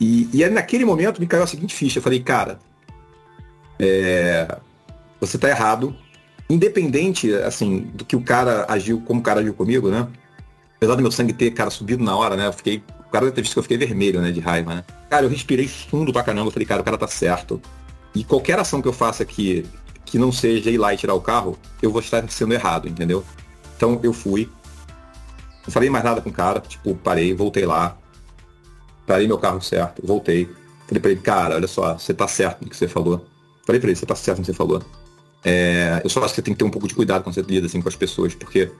E, 0.00 0.28
e 0.32 0.42
aí 0.42 0.50
naquele 0.50 0.84
momento 0.84 1.20
me 1.20 1.26
caiu 1.26 1.44
a 1.44 1.46
seguinte 1.46 1.74
ficha. 1.74 1.98
Eu 1.98 2.02
falei, 2.02 2.20
cara, 2.20 2.58
é, 3.78 4.58
você 5.20 5.38
tá 5.38 5.48
errado. 5.48 5.94
Independente, 6.48 7.32
assim, 7.34 7.90
do 7.94 8.04
que 8.04 8.16
o 8.16 8.22
cara 8.22 8.66
agiu, 8.68 9.00
como 9.02 9.20
o 9.20 9.22
cara 9.22 9.40
agiu 9.40 9.54
comigo, 9.54 9.88
né? 9.88 10.08
Apesar 10.76 10.94
do 10.96 11.02
meu 11.02 11.12
sangue 11.12 11.32
ter, 11.32 11.50
cara, 11.52 11.70
subido 11.70 12.02
na 12.02 12.16
hora, 12.16 12.36
né? 12.36 12.46
Eu 12.46 12.52
fiquei. 12.52 12.82
O 13.06 13.10
cara 13.10 13.30
visto 13.30 13.52
que 13.52 13.58
eu 13.58 13.62
fiquei 13.62 13.78
vermelho, 13.78 14.20
né? 14.20 14.32
De 14.32 14.40
raiva, 14.40 14.74
né? 14.74 14.84
Cara, 15.08 15.26
eu 15.26 15.30
respirei 15.30 15.68
fundo 15.68 16.12
pra 16.12 16.22
caramba. 16.22 16.50
Falei, 16.50 16.66
cara, 16.66 16.80
o 16.80 16.84
cara 16.84 16.96
tá 16.96 17.06
certo. 17.06 17.60
E 18.14 18.24
qualquer 18.24 18.58
ação 18.58 18.80
que 18.80 18.88
eu 18.88 18.92
faça 18.92 19.22
aqui 19.22 19.64
que 20.04 20.18
não 20.18 20.32
seja 20.32 20.70
ir 20.70 20.78
lá 20.78 20.92
e 20.92 20.96
tirar 20.96 21.14
o 21.14 21.20
carro, 21.20 21.56
eu 21.80 21.92
vou 21.92 22.00
estar 22.00 22.28
sendo 22.30 22.52
errado, 22.52 22.88
entendeu? 22.88 23.24
Então 23.76 24.00
eu 24.02 24.12
fui. 24.12 24.50
Não 25.64 25.72
falei 25.72 25.88
mais 25.88 26.02
nada 26.02 26.20
com 26.20 26.30
o 26.30 26.32
cara, 26.32 26.60
tipo, 26.60 26.94
parei, 26.96 27.32
voltei 27.32 27.64
lá. 27.64 27.96
Parei 29.06 29.28
meu 29.28 29.38
carro 29.38 29.60
certo, 29.60 30.04
voltei. 30.04 30.50
Falei 30.88 31.00
pra 31.00 31.10
ele, 31.12 31.20
cara, 31.20 31.54
olha 31.54 31.68
só, 31.68 31.96
você 31.96 32.12
tá 32.12 32.26
certo 32.26 32.62
no 32.62 32.68
que 32.68 32.76
você 32.76 32.88
falou. 32.88 33.24
Falei 33.64 33.80
pra 33.80 33.88
ele, 33.88 33.96
você 33.96 34.06
tá 34.06 34.16
certo 34.16 34.38
no 34.38 34.44
que 34.44 34.50
você 34.50 34.56
falou. 34.56 34.82
É, 35.44 36.00
eu 36.04 36.10
só 36.10 36.20
acho 36.20 36.30
que 36.30 36.36
você 36.36 36.42
tem 36.42 36.54
que 36.54 36.58
ter 36.58 36.64
um 36.64 36.70
pouco 36.70 36.86
de 36.86 36.94
cuidado 36.94 37.22
quando 37.22 37.34
você 37.34 37.42
lida 37.42 37.66
assim 37.66 37.80
com 37.80 37.88
as 37.88 37.96
pessoas, 37.96 38.34
porque 38.34 38.70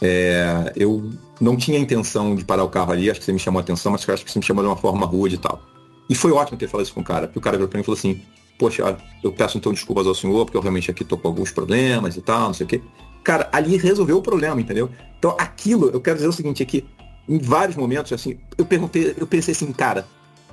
é, 0.00 0.72
eu 0.76 1.10
não 1.40 1.56
tinha 1.56 1.78
intenção 1.78 2.34
de 2.34 2.44
parar 2.44 2.64
o 2.64 2.68
carro 2.68 2.92
ali, 2.92 3.10
acho 3.10 3.20
que 3.20 3.26
você 3.26 3.32
me 3.32 3.38
chamou 3.38 3.58
a 3.58 3.62
atenção, 3.62 3.92
mas 3.92 4.06
acho 4.08 4.24
que 4.24 4.30
você 4.30 4.38
me 4.38 4.44
chamou 4.44 4.62
de 4.62 4.68
uma 4.68 4.76
forma 4.76 5.06
rude 5.06 5.36
e 5.36 5.38
tal. 5.38 5.62
E 6.08 6.14
foi 6.14 6.32
ótimo 6.32 6.58
ter 6.58 6.68
falado 6.68 6.84
isso 6.84 6.94
com 6.94 7.00
o 7.00 7.04
cara, 7.04 7.26
porque 7.26 7.38
o 7.38 7.42
cara 7.42 7.56
virou 7.56 7.68
pra 7.68 7.78
mim 7.78 7.82
e 7.82 7.84
falou 7.84 7.98
assim, 7.98 8.22
poxa, 8.58 8.96
eu 9.22 9.32
peço 9.32 9.58
então 9.58 9.72
desculpas 9.72 10.06
ao 10.06 10.14
senhor, 10.14 10.44
porque 10.44 10.56
eu 10.56 10.62
realmente 10.62 10.90
aqui 10.90 11.04
tô 11.04 11.16
com 11.16 11.28
alguns 11.28 11.50
problemas 11.50 12.16
e 12.16 12.20
tal, 12.20 12.48
não 12.48 12.54
sei 12.54 12.64
o 12.64 12.68
quê. 12.68 12.80
Cara, 13.24 13.48
ali 13.52 13.76
resolveu 13.76 14.18
o 14.18 14.22
problema, 14.22 14.60
entendeu? 14.60 14.88
Então 15.18 15.34
aquilo, 15.38 15.90
eu 15.90 16.00
quero 16.00 16.16
dizer 16.16 16.28
o 16.28 16.32
seguinte, 16.32 16.62
é 16.62 16.66
que 16.66 16.84
em 17.28 17.38
vários 17.38 17.76
momentos, 17.76 18.12
assim, 18.12 18.38
eu 18.56 18.64
perguntei, 18.64 19.14
eu 19.18 19.26
pensei 19.26 19.52
assim, 19.52 19.72
cara, 19.72 20.06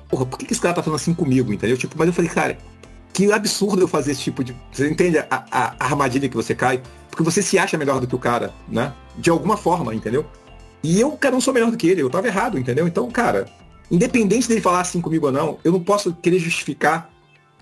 porra, 0.08 0.26
por 0.26 0.38
que, 0.38 0.46
que 0.46 0.52
esse 0.52 0.60
cara 0.60 0.74
tá 0.74 0.82
falando 0.82 0.98
assim 0.98 1.14
comigo, 1.14 1.52
entendeu? 1.52 1.76
Tipo, 1.76 1.94
mas 1.96 2.08
eu 2.08 2.12
falei, 2.12 2.30
cara, 2.30 2.58
que 3.14 3.30
absurdo 3.32 3.80
eu 3.80 3.88
fazer 3.88 4.10
esse 4.10 4.20
tipo 4.20 4.42
de. 4.42 4.54
Você 4.72 4.90
entende 4.90 5.18
a, 5.18 5.26
a, 5.30 5.44
a, 5.50 5.84
armadilha 5.84 6.28
que 6.28 6.36
você 6.36 6.52
cai? 6.54 6.82
Porque 7.08 7.22
você 7.22 7.40
se 7.40 7.56
acha 7.56 7.78
melhor 7.78 8.00
do 8.00 8.08
que 8.08 8.14
o 8.14 8.18
cara, 8.18 8.52
né? 8.68 8.92
De 9.16 9.30
alguma 9.30 9.56
forma, 9.56 9.94
entendeu? 9.94 10.26
E 10.82 11.00
eu, 11.00 11.12
cara, 11.12 11.32
não 11.32 11.40
sou 11.40 11.54
melhor 11.54 11.70
do 11.70 11.76
que 11.76 11.86
ele, 11.86 12.02
eu 12.02 12.10
tava 12.10 12.26
errado, 12.26 12.58
entendeu? 12.58 12.86
Então, 12.88 13.08
cara, 13.08 13.46
independente 13.88 14.48
dele 14.48 14.60
falar 14.60 14.80
assim 14.80 15.00
comigo 15.00 15.26
ou 15.26 15.32
não, 15.32 15.58
eu 15.62 15.70
não 15.70 15.80
posso 15.80 16.12
querer 16.14 16.40
justificar 16.40 17.08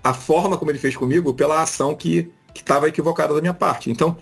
a 0.03 0.13
forma 0.13 0.57
como 0.57 0.71
ele 0.71 0.79
fez 0.79 0.97
comigo 0.97 1.33
pela 1.33 1.61
ação 1.61 1.95
que 1.95 2.31
estava 2.53 2.89
equivocada 2.89 3.33
da 3.33 3.39
minha 3.39 3.53
parte. 3.53 3.91
Então, 3.91 4.17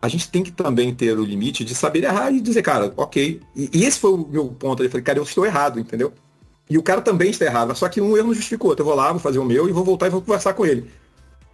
a 0.00 0.08
gente 0.08 0.30
tem 0.30 0.44
que 0.44 0.52
também 0.52 0.94
ter 0.94 1.18
o 1.18 1.24
limite 1.24 1.64
de 1.64 1.74
saber 1.74 2.04
errar 2.04 2.30
e 2.30 2.40
dizer, 2.40 2.62
cara, 2.62 2.94
ok. 2.96 3.40
E, 3.54 3.70
e 3.74 3.84
esse 3.84 3.98
foi 3.98 4.12
o 4.12 4.28
meu 4.28 4.46
ponto. 4.46 4.82
Eu 4.82 4.88
falei, 4.88 5.02
cara, 5.02 5.18
eu 5.18 5.24
estou 5.24 5.44
errado, 5.44 5.80
entendeu? 5.80 6.12
E 6.68 6.76
o 6.76 6.82
cara 6.82 7.00
também 7.00 7.30
está 7.30 7.44
errado, 7.44 7.74
só 7.76 7.88
que 7.88 8.00
um 8.00 8.16
erro 8.16 8.28
não 8.28 8.34
justificou. 8.34 8.74
Eu 8.76 8.84
vou 8.84 8.94
lá, 8.94 9.10
vou 9.12 9.20
fazer 9.20 9.38
o 9.38 9.44
meu 9.44 9.68
e 9.68 9.72
vou 9.72 9.84
voltar 9.84 10.06
e 10.06 10.10
vou 10.10 10.20
conversar 10.20 10.52
com 10.52 10.66
ele. 10.66 10.90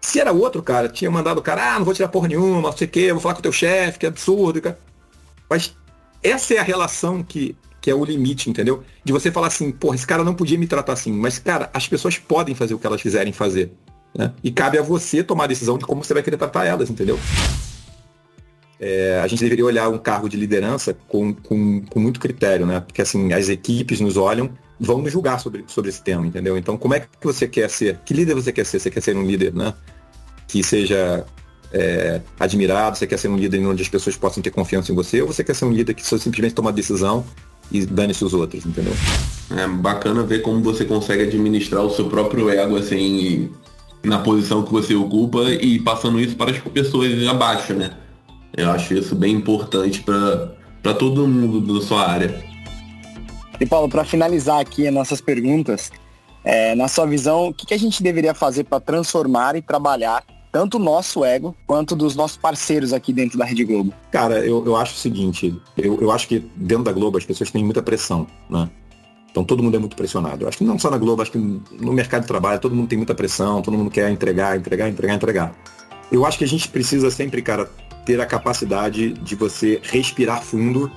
Se 0.01 0.19
era 0.19 0.33
outro 0.33 0.63
cara, 0.63 0.89
tinha 0.89 1.11
mandado 1.11 1.39
o 1.39 1.43
cara, 1.43 1.75
ah, 1.75 1.79
não 1.79 1.85
vou 1.85 1.95
tirar 1.95 2.09
porra 2.09 2.29
nenhuma, 2.29 2.63
não 2.63 2.77
sei 2.77 2.87
o 2.87 2.91
quê, 2.91 3.13
vou 3.13 3.21
falar 3.21 3.35
com 3.35 3.41
o 3.41 3.43
teu 3.43 3.53
chefe, 3.53 3.99
que 3.99 4.07
absurdo. 4.07 4.61
Cara. 4.61 4.79
Mas 5.49 5.77
essa 6.23 6.55
é 6.55 6.59
a 6.59 6.63
relação 6.63 7.23
que, 7.23 7.55
que 7.81 7.91
é 7.91 7.95
o 7.95 8.05
limite, 8.05 8.49
entendeu? 8.49 8.83
De 9.05 9.13
você 9.13 9.31
falar 9.31 9.49
assim, 9.49 9.71
porra, 9.71 9.95
esse 9.95 10.07
cara 10.07 10.25
não 10.25 10.35
podia 10.35 10.59
me 10.59 10.67
tratar 10.67 10.95
assim. 10.95 11.13
Mas, 11.13 11.39
cara, 11.39 11.71
as 11.75 11.87
pessoas 11.87 12.19
podem 12.19 12.55
fazer 12.55 12.75
o 12.75 12.79
que 12.79 12.87
elas 12.87 13.03
quiserem 13.03 13.33
fazer. 13.33 13.71
Né? 14.15 14.33
E 14.43 14.51
cabe 14.51 14.79
a 14.79 14.83
você 14.83 15.23
tomar 15.23 15.45
a 15.45 15.49
decisão 15.49 15.79
de 15.79 15.85
como 15.85 16.03
você 16.03 16.15
vai 16.15 16.23
querer 16.23 16.37
tratar 16.37 16.65
elas, 16.65 16.91
entendeu? 16.91 17.19
É, 18.85 19.21
a 19.23 19.29
gente 19.29 19.39
deveria 19.39 19.65
olhar 19.65 19.89
um 19.89 19.97
cargo 19.97 20.29
de 20.29 20.37
liderança 20.37 20.93
com, 21.07 21.33
com, 21.33 21.83
com 21.83 22.01
muito 22.01 22.19
critério, 22.19 22.67
né? 22.67 22.81
Porque 22.81 23.01
assim, 23.01 23.33
as 23.33 23.49
equipes 23.49 24.01
nos 24.01 24.17
olham, 24.17 24.51
vão 24.81 25.01
nos 25.01 25.13
julgar 25.13 25.39
sobre, 25.39 25.63
sobre 25.69 25.89
esse 25.89 26.03
tema, 26.03 26.27
entendeu? 26.27 26.59
Então, 26.59 26.77
como 26.77 26.93
é 26.93 26.99
que 26.99 27.07
você 27.23 27.47
quer 27.47 27.71
ser? 27.71 28.01
Que 28.05 28.13
líder 28.13 28.35
você 28.35 28.53
quer 28.53 28.67
ser? 28.67 28.81
Você 28.81 28.91
quer 28.91 29.01
ser 29.01 29.17
um 29.17 29.25
líder, 29.25 29.55
né? 29.55 29.73
Que 30.49 30.65
seja 30.65 31.25
é, 31.73 32.21
admirado, 32.41 32.99
você 32.99 33.07
quer 33.07 33.21
ser 33.21 33.29
um 33.29 33.37
líder 33.37 33.65
onde 33.65 33.85
as 33.85 33.89
pessoas 33.89 34.17
possam 34.17 34.43
ter 34.43 34.51
confiança 34.51 34.91
em 34.91 34.97
você, 34.97 35.23
ou 35.23 35.29
você 35.29 35.45
quer 35.45 35.55
ser 35.55 35.65
um 35.65 35.73
líder 35.73 35.95
que 35.95 36.05
só 36.05 36.19
simplesmente 36.19 36.57
toma 36.57 36.73
decisão 36.73 37.25
e 37.71 37.87
dane-se 37.87 38.25
os 38.25 38.35
outros, 38.35 38.67
entendeu? 38.67 38.95
É 39.57 39.69
bacana 39.69 40.25
ver 40.25 40.43
como 40.43 40.61
você 40.61 40.85
consegue 40.85 41.23
administrar 41.23 41.85
o 41.85 41.91
seu 41.91 42.09
próprio 42.09 42.51
ego, 42.51 42.77
assim, 42.77 43.49
na 44.03 44.19
posição 44.19 44.65
que 44.65 44.73
você 44.73 44.93
ocupa 44.97 45.45
e 45.53 45.79
passando 45.79 46.19
isso 46.19 46.35
para 46.35 46.51
as 46.51 46.59
pessoas 46.59 47.25
abaixo, 47.29 47.75
né? 47.75 48.02
Eu 48.57 48.71
acho 48.71 48.95
isso 48.95 49.15
bem 49.15 49.35
importante 49.35 50.03
para 50.03 50.95
todo 50.95 51.27
mundo 51.27 51.61
da 51.79 51.87
sua 51.87 52.09
área. 52.09 52.45
E 53.61 53.67
Paulo, 53.67 53.89
para 53.89 54.05
finalizar 54.05 54.61
aqui 54.61 54.87
as 54.87 54.93
nossas 54.93 55.21
perguntas, 55.21 55.91
é, 56.45 56.75
na 56.75 56.89
sua 56.89 57.07
visão, 57.07 57.49
o 57.49 57.55
que, 57.55 57.67
que 57.67 57.75
a 57.75 57.79
gente 57.79 58.03
deveria 58.03 58.35
fazer 58.35 58.65
para 58.65 58.81
transformar 58.81 59.57
e 59.57 59.63
trabalhar 59.63 60.25
tanto 60.51 60.77
o 60.77 60.81
nosso 60.81 61.25
ego 61.25 61.57
quanto 61.67 61.97
dos 61.97 62.15
nossos 62.15 62.37
parceiros 62.37 62.93
aqui 62.93 63.13
dentro 63.13 63.39
da 63.39 63.45
Rede 63.45 63.65
Globo? 63.65 63.93
Cara, 64.11 64.41
eu, 64.41 64.65
eu 64.67 64.77
acho 64.77 64.95
o 64.95 64.99
seguinte, 64.99 65.59
eu, 65.79 66.01
eu 66.01 66.11
acho 66.13 66.29
que 66.29 66.41
dentro 66.57 66.85
da 66.85 66.93
Globo 66.93 67.17
as 67.17 67.25
pessoas 67.25 67.51
têm 67.51 67.65
muita 67.65 67.83
pressão, 67.83 68.27
né? 68.51 68.69
Então 69.31 69.45
todo 69.45 69.63
mundo 69.63 69.77
é 69.77 69.81
muito 69.81 69.97
pressionado. 69.97 70.45
Eu 70.45 70.49
acho 70.49 70.59
que 70.59 70.65
não 70.65 70.79
só 70.79 70.91
na 70.91 70.99
Globo, 70.99 71.23
acho 71.23 71.33
que 71.33 71.39
no 71.39 71.93
mercado 71.95 72.23
de 72.23 72.29
trabalho 72.29 72.61
todo 72.61 72.75
mundo 72.75 72.87
tem 72.87 72.99
muita 72.99 73.15
pressão, 73.15 73.63
todo 73.63 73.79
mundo 73.79 73.91
quer 73.91 74.11
entregar, 74.11 74.59
entregar, 74.59 74.91
entregar, 74.91 75.15
entregar. 75.15 75.55
Eu 76.11 76.27
acho 76.27 76.37
que 76.37 76.45
a 76.45 76.49
gente 76.49 76.69
precisa 76.69 77.11
sempre, 77.11 77.41
cara, 77.41 77.71
ter 78.05 78.21
a 78.21 78.27
capacidade 78.27 79.13
de 79.13 79.35
você 79.35 79.81
respirar 79.83 80.43
fundo 80.43 80.91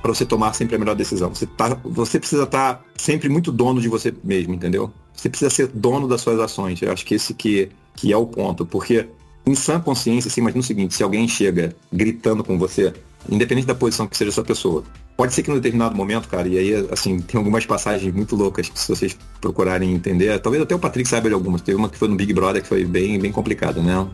para 0.00 0.14
você 0.14 0.24
tomar 0.24 0.52
sempre 0.52 0.76
a 0.76 0.78
melhor 0.78 0.94
decisão. 0.94 1.34
Você, 1.34 1.46
tá, 1.46 1.76
você 1.82 2.18
precisa 2.18 2.44
estar 2.44 2.74
tá 2.74 2.84
sempre 2.96 3.28
muito 3.28 3.50
dono 3.50 3.80
de 3.80 3.88
você 3.88 4.14
mesmo, 4.22 4.54
entendeu? 4.54 4.92
Você 5.14 5.28
precisa 5.28 5.50
ser 5.50 5.68
dono 5.68 6.06
das 6.06 6.20
suas 6.20 6.38
ações. 6.38 6.80
Eu 6.80 6.92
acho 6.92 7.04
que 7.04 7.14
esse 7.14 7.34
que, 7.34 7.70
que 7.94 8.12
é 8.12 8.16
o 8.16 8.26
ponto. 8.26 8.64
Porque 8.64 9.08
em 9.46 9.54
sã 9.54 9.80
consciência, 9.80 10.28
assim, 10.28 10.40
imagina 10.40 10.60
o 10.60 10.64
seguinte, 10.64 10.94
se 10.94 11.02
alguém 11.02 11.26
chega 11.26 11.74
gritando 11.92 12.44
com 12.44 12.58
você, 12.58 12.92
independente 13.28 13.66
da 13.66 13.74
posição 13.74 14.06
que 14.06 14.16
seja 14.16 14.30
a 14.30 14.34
sua 14.34 14.44
pessoa, 14.44 14.84
pode 15.16 15.32
ser 15.34 15.42
que 15.42 15.48
num 15.48 15.56
determinado 15.56 15.96
momento, 15.96 16.28
cara, 16.28 16.46
e 16.46 16.58
aí, 16.58 16.88
assim, 16.90 17.20
tem 17.20 17.38
algumas 17.38 17.64
passagens 17.64 18.14
muito 18.14 18.36
loucas 18.36 18.68
que 18.68 18.78
se 18.78 18.88
vocês 18.88 19.16
procurarem 19.40 19.92
entender, 19.92 20.38
talvez 20.40 20.62
até 20.62 20.74
o 20.74 20.78
Patrick 20.78 21.08
saiba 21.08 21.28
de 21.28 21.34
algumas. 21.34 21.62
Teve 21.62 21.78
uma 21.78 21.88
que 21.88 21.98
foi 21.98 22.08
no 22.08 22.16
Big 22.16 22.32
Brother 22.32 22.62
que 22.62 22.68
foi 22.68 22.84
bem, 22.84 23.18
bem 23.18 23.32
complicada, 23.32 23.80
né? 23.80 24.06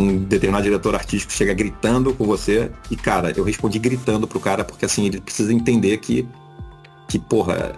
Um 0.00 0.18
determinado 0.18 0.64
diretor 0.64 0.94
artístico 0.94 1.32
chega 1.32 1.52
gritando 1.52 2.14
com 2.14 2.24
você 2.24 2.70
e, 2.90 2.96
cara, 2.96 3.32
eu 3.36 3.44
respondi 3.44 3.78
gritando 3.78 4.26
pro 4.26 4.40
cara 4.40 4.64
porque, 4.64 4.84
assim, 4.84 5.06
ele 5.06 5.20
precisa 5.20 5.52
entender 5.52 5.98
que, 5.98 6.26
que 7.08 7.18
porra, 7.18 7.74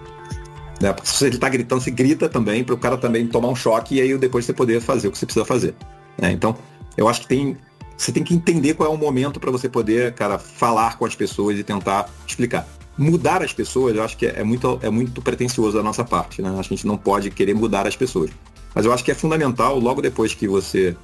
né? 0.80 0.94
Se 1.04 1.26
ele 1.26 1.38
tá 1.38 1.48
gritando, 1.48 1.80
você 1.80 1.90
grita 1.90 2.28
também 2.28 2.64
para 2.64 2.74
o 2.74 2.78
cara 2.78 2.96
também 2.96 3.26
tomar 3.26 3.48
um 3.48 3.56
choque 3.56 3.96
e 3.96 4.00
aí 4.00 4.18
depois 4.18 4.44
você 4.44 4.52
poder 4.52 4.80
fazer 4.80 5.08
o 5.08 5.12
que 5.12 5.18
você 5.18 5.26
precisa 5.26 5.44
fazer. 5.44 5.74
Né? 6.18 6.32
Então, 6.32 6.56
eu 6.96 7.08
acho 7.08 7.22
que 7.22 7.28
tem 7.28 7.56
você 7.96 8.10
tem 8.10 8.24
que 8.24 8.34
entender 8.34 8.74
qual 8.74 8.90
é 8.90 8.92
o 8.92 8.98
momento 8.98 9.38
para 9.38 9.50
você 9.50 9.68
poder, 9.68 10.12
cara, 10.14 10.36
falar 10.36 10.98
com 10.98 11.04
as 11.04 11.14
pessoas 11.14 11.56
e 11.56 11.62
tentar 11.62 12.10
explicar. 12.26 12.66
Mudar 12.98 13.42
as 13.42 13.52
pessoas, 13.52 13.94
eu 13.94 14.02
acho 14.02 14.16
que 14.16 14.26
é 14.26 14.42
muito, 14.42 14.78
é 14.82 14.90
muito 14.90 15.22
pretencioso 15.22 15.76
da 15.76 15.82
nossa 15.84 16.04
parte, 16.04 16.42
né? 16.42 16.52
A 16.58 16.62
gente 16.62 16.84
não 16.84 16.96
pode 16.96 17.30
querer 17.30 17.54
mudar 17.54 17.86
as 17.86 17.94
pessoas. 17.94 18.30
Mas 18.74 18.84
eu 18.84 18.92
acho 18.92 19.04
que 19.04 19.12
é 19.12 19.14
fundamental, 19.14 19.78
logo 19.78 20.02
depois 20.02 20.34
que 20.34 20.48
você 20.48 20.96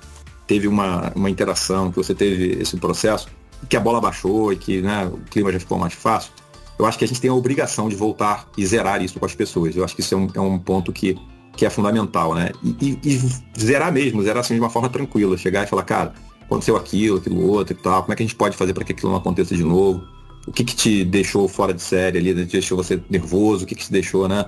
teve 0.48 0.66
uma, 0.66 1.12
uma 1.14 1.30
interação, 1.30 1.90
que 1.90 1.96
você 1.96 2.14
teve 2.14 2.60
esse 2.60 2.76
processo, 2.78 3.28
que 3.68 3.76
a 3.76 3.80
bola 3.80 4.00
baixou 4.00 4.52
e 4.52 4.56
que 4.56 4.80
né, 4.80 5.04
o 5.06 5.18
clima 5.30 5.52
já 5.52 5.60
ficou 5.60 5.78
mais 5.78 5.92
fácil, 5.92 6.32
eu 6.78 6.86
acho 6.86 6.98
que 6.98 7.04
a 7.04 7.08
gente 7.08 7.20
tem 7.20 7.30
a 7.30 7.34
obrigação 7.34 7.88
de 7.88 7.94
voltar 7.94 8.48
e 8.56 8.64
zerar 8.64 9.02
isso 9.02 9.18
com 9.18 9.26
as 9.26 9.34
pessoas. 9.34 9.76
Eu 9.76 9.84
acho 9.84 9.94
que 9.94 10.00
isso 10.00 10.14
é 10.14 10.16
um, 10.16 10.28
é 10.34 10.40
um 10.40 10.58
ponto 10.58 10.92
que, 10.92 11.18
que 11.54 11.66
é 11.66 11.70
fundamental, 11.70 12.34
né? 12.34 12.50
E, 12.62 12.98
e, 13.04 13.14
e, 13.14 13.60
zerar 13.60 13.92
mesmo, 13.92 14.22
zerar 14.22 14.40
assim 14.40 14.54
de 14.54 14.60
uma 14.60 14.70
forma 14.70 14.88
tranquila, 14.88 15.36
chegar 15.36 15.64
e 15.64 15.66
falar, 15.66 15.82
cara, 15.82 16.14
aconteceu 16.40 16.76
aquilo, 16.76 17.18
aquilo 17.18 17.46
outro 17.46 17.74
e 17.74 17.82
tal, 17.82 18.02
como 18.02 18.12
é 18.12 18.16
que 18.16 18.22
a 18.22 18.26
gente 18.26 18.36
pode 18.36 18.56
fazer 18.56 18.72
para 18.72 18.84
que 18.84 18.92
aquilo 18.92 19.10
não 19.10 19.18
aconteça 19.18 19.54
de 19.54 19.64
novo? 19.64 20.02
O 20.46 20.52
que, 20.52 20.64
que 20.64 20.74
te 20.74 21.04
deixou 21.04 21.46
fora 21.46 21.74
de 21.74 21.82
série 21.82 22.16
ali, 22.16 22.32
né? 22.32 22.44
deixou 22.44 22.76
você 22.76 23.02
nervoso, 23.10 23.64
o 23.64 23.66
que, 23.66 23.74
que 23.74 23.84
te 23.84 23.92
deixou, 23.92 24.26
né? 24.26 24.46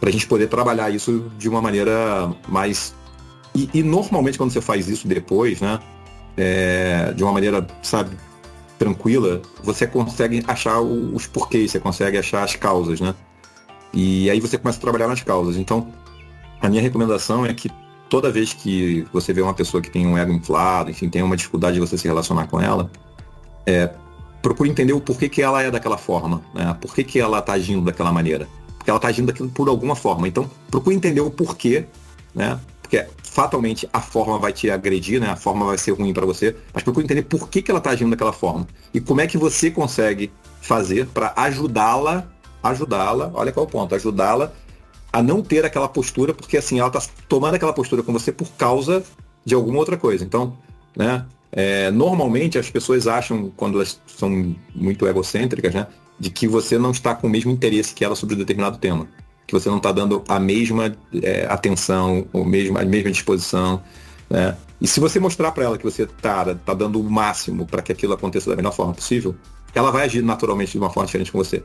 Pra 0.00 0.10
gente 0.10 0.26
poder 0.26 0.48
trabalhar 0.48 0.90
isso 0.90 1.30
de 1.38 1.48
uma 1.48 1.60
maneira 1.60 2.34
mais 2.48 2.94
e, 3.58 3.80
e, 3.80 3.82
normalmente 3.82 4.38
quando 4.38 4.52
você 4.52 4.60
faz 4.60 4.88
isso 4.88 5.08
depois, 5.08 5.60
né, 5.60 5.80
é, 6.36 7.12
de 7.12 7.24
uma 7.24 7.32
maneira, 7.32 7.66
sabe, 7.82 8.16
tranquila, 8.78 9.42
você 9.64 9.86
consegue 9.86 10.44
achar 10.46 10.80
os 10.80 11.26
porquês, 11.26 11.72
você 11.72 11.80
consegue 11.80 12.16
achar 12.16 12.44
as 12.44 12.54
causas, 12.54 13.00
né? 13.00 13.14
E 13.92 14.30
aí 14.30 14.38
você 14.38 14.56
começa 14.56 14.78
a 14.78 14.80
trabalhar 14.80 15.08
nas 15.08 15.22
causas. 15.22 15.56
Então, 15.56 15.88
a 16.60 16.68
minha 16.68 16.80
recomendação 16.80 17.44
é 17.44 17.52
que 17.52 17.68
toda 18.08 18.30
vez 18.30 18.52
que 18.52 19.04
você 19.12 19.32
vê 19.32 19.42
uma 19.42 19.54
pessoa 19.54 19.82
que 19.82 19.90
tem 19.90 20.06
um 20.06 20.16
ego 20.16 20.32
inflado, 20.32 20.90
enfim, 20.90 21.08
tem 21.08 21.22
uma 21.22 21.36
dificuldade 21.36 21.74
de 21.74 21.80
você 21.80 21.98
se 21.98 22.06
relacionar 22.06 22.46
com 22.46 22.60
ela, 22.60 22.88
é, 23.66 23.90
procure 24.40 24.70
entender 24.70 24.92
o 24.92 25.00
porquê 25.00 25.28
que 25.28 25.42
ela 25.42 25.62
é 25.62 25.70
daquela 25.70 25.98
forma, 25.98 26.42
né? 26.54 26.76
Por 26.80 26.94
que, 26.94 27.02
que 27.02 27.18
ela 27.18 27.40
está 27.40 27.54
agindo 27.54 27.84
daquela 27.84 28.12
maneira. 28.12 28.46
Porque 28.76 28.90
ela 28.90 28.98
está 28.98 29.08
agindo 29.08 29.26
daquilo 29.26 29.48
por 29.48 29.68
alguma 29.68 29.96
forma. 29.96 30.28
Então, 30.28 30.48
procure 30.70 30.94
entender 30.94 31.20
o 31.20 31.30
porquê, 31.30 31.86
né? 32.32 32.60
Porque 32.88 33.06
fatalmente 33.22 33.86
a 33.92 34.00
forma 34.00 34.38
vai 34.38 34.50
te 34.50 34.70
agredir, 34.70 35.20
né? 35.20 35.28
A 35.28 35.36
forma 35.36 35.66
vai 35.66 35.76
ser 35.76 35.92
ruim 35.92 36.14
para 36.14 36.24
você, 36.24 36.56
mas 36.72 36.82
procure 36.82 37.04
entender 37.04 37.22
por 37.22 37.50
que, 37.50 37.60
que 37.60 37.70
ela 37.70 37.78
está 37.78 37.90
agindo 37.90 38.10
daquela 38.10 38.32
forma 38.32 38.66
e 38.94 39.00
como 39.00 39.20
é 39.20 39.26
que 39.26 39.36
você 39.36 39.70
consegue 39.70 40.32
fazer 40.62 41.06
para 41.08 41.34
ajudá-la, 41.36 42.26
ajudá-la, 42.62 43.30
olha 43.34 43.52
qual 43.52 43.66
é 43.66 43.68
o 43.68 43.70
ponto, 43.70 43.94
ajudá-la 43.94 44.52
a 45.12 45.22
não 45.22 45.42
ter 45.42 45.66
aquela 45.66 45.86
postura, 45.86 46.32
porque 46.32 46.56
assim, 46.56 46.78
ela 46.78 46.88
está 46.88 47.02
tomando 47.28 47.54
aquela 47.54 47.74
postura 47.74 48.02
com 48.02 48.12
você 48.12 48.32
por 48.32 48.48
causa 48.52 49.04
de 49.44 49.54
alguma 49.54 49.78
outra 49.78 49.98
coisa. 49.98 50.24
Então, 50.24 50.56
né? 50.96 51.26
É, 51.52 51.90
normalmente 51.90 52.58
as 52.58 52.70
pessoas 52.70 53.06
acham, 53.06 53.52
quando 53.56 53.78
elas 53.78 54.00
são 54.06 54.54
muito 54.74 55.06
egocêntricas, 55.06 55.74
né? 55.74 55.86
De 56.18 56.30
que 56.30 56.48
você 56.48 56.78
não 56.78 56.90
está 56.90 57.14
com 57.14 57.26
o 57.26 57.30
mesmo 57.30 57.50
interesse 57.50 57.94
que 57.94 58.04
ela 58.04 58.14
sobre 58.14 58.34
um 58.34 58.38
determinado 58.38 58.78
tema 58.78 59.06
que 59.48 59.54
você 59.54 59.70
não 59.70 59.78
está 59.78 59.90
dando 59.90 60.22
a 60.28 60.38
mesma 60.38 60.94
é, 61.22 61.46
atenção, 61.48 62.26
ou 62.34 62.44
mesmo, 62.44 62.78
a 62.78 62.84
mesma 62.84 63.10
disposição. 63.10 63.82
Né? 64.28 64.54
E 64.78 64.86
se 64.86 65.00
você 65.00 65.18
mostrar 65.18 65.52
para 65.52 65.64
ela 65.64 65.78
que 65.78 65.84
você 65.84 66.02
está 66.02 66.54
tá 66.54 66.74
dando 66.74 67.00
o 67.00 67.10
máximo 67.10 67.64
para 67.64 67.80
que 67.80 67.90
aquilo 67.90 68.12
aconteça 68.12 68.50
da 68.50 68.54
melhor 68.54 68.74
forma 68.74 68.92
possível, 68.92 69.34
ela 69.74 69.90
vai 69.90 70.04
agir 70.04 70.22
naturalmente 70.22 70.72
de 70.72 70.78
uma 70.78 70.90
forma 70.90 71.06
diferente 71.06 71.32
com 71.32 71.38
você. 71.38 71.62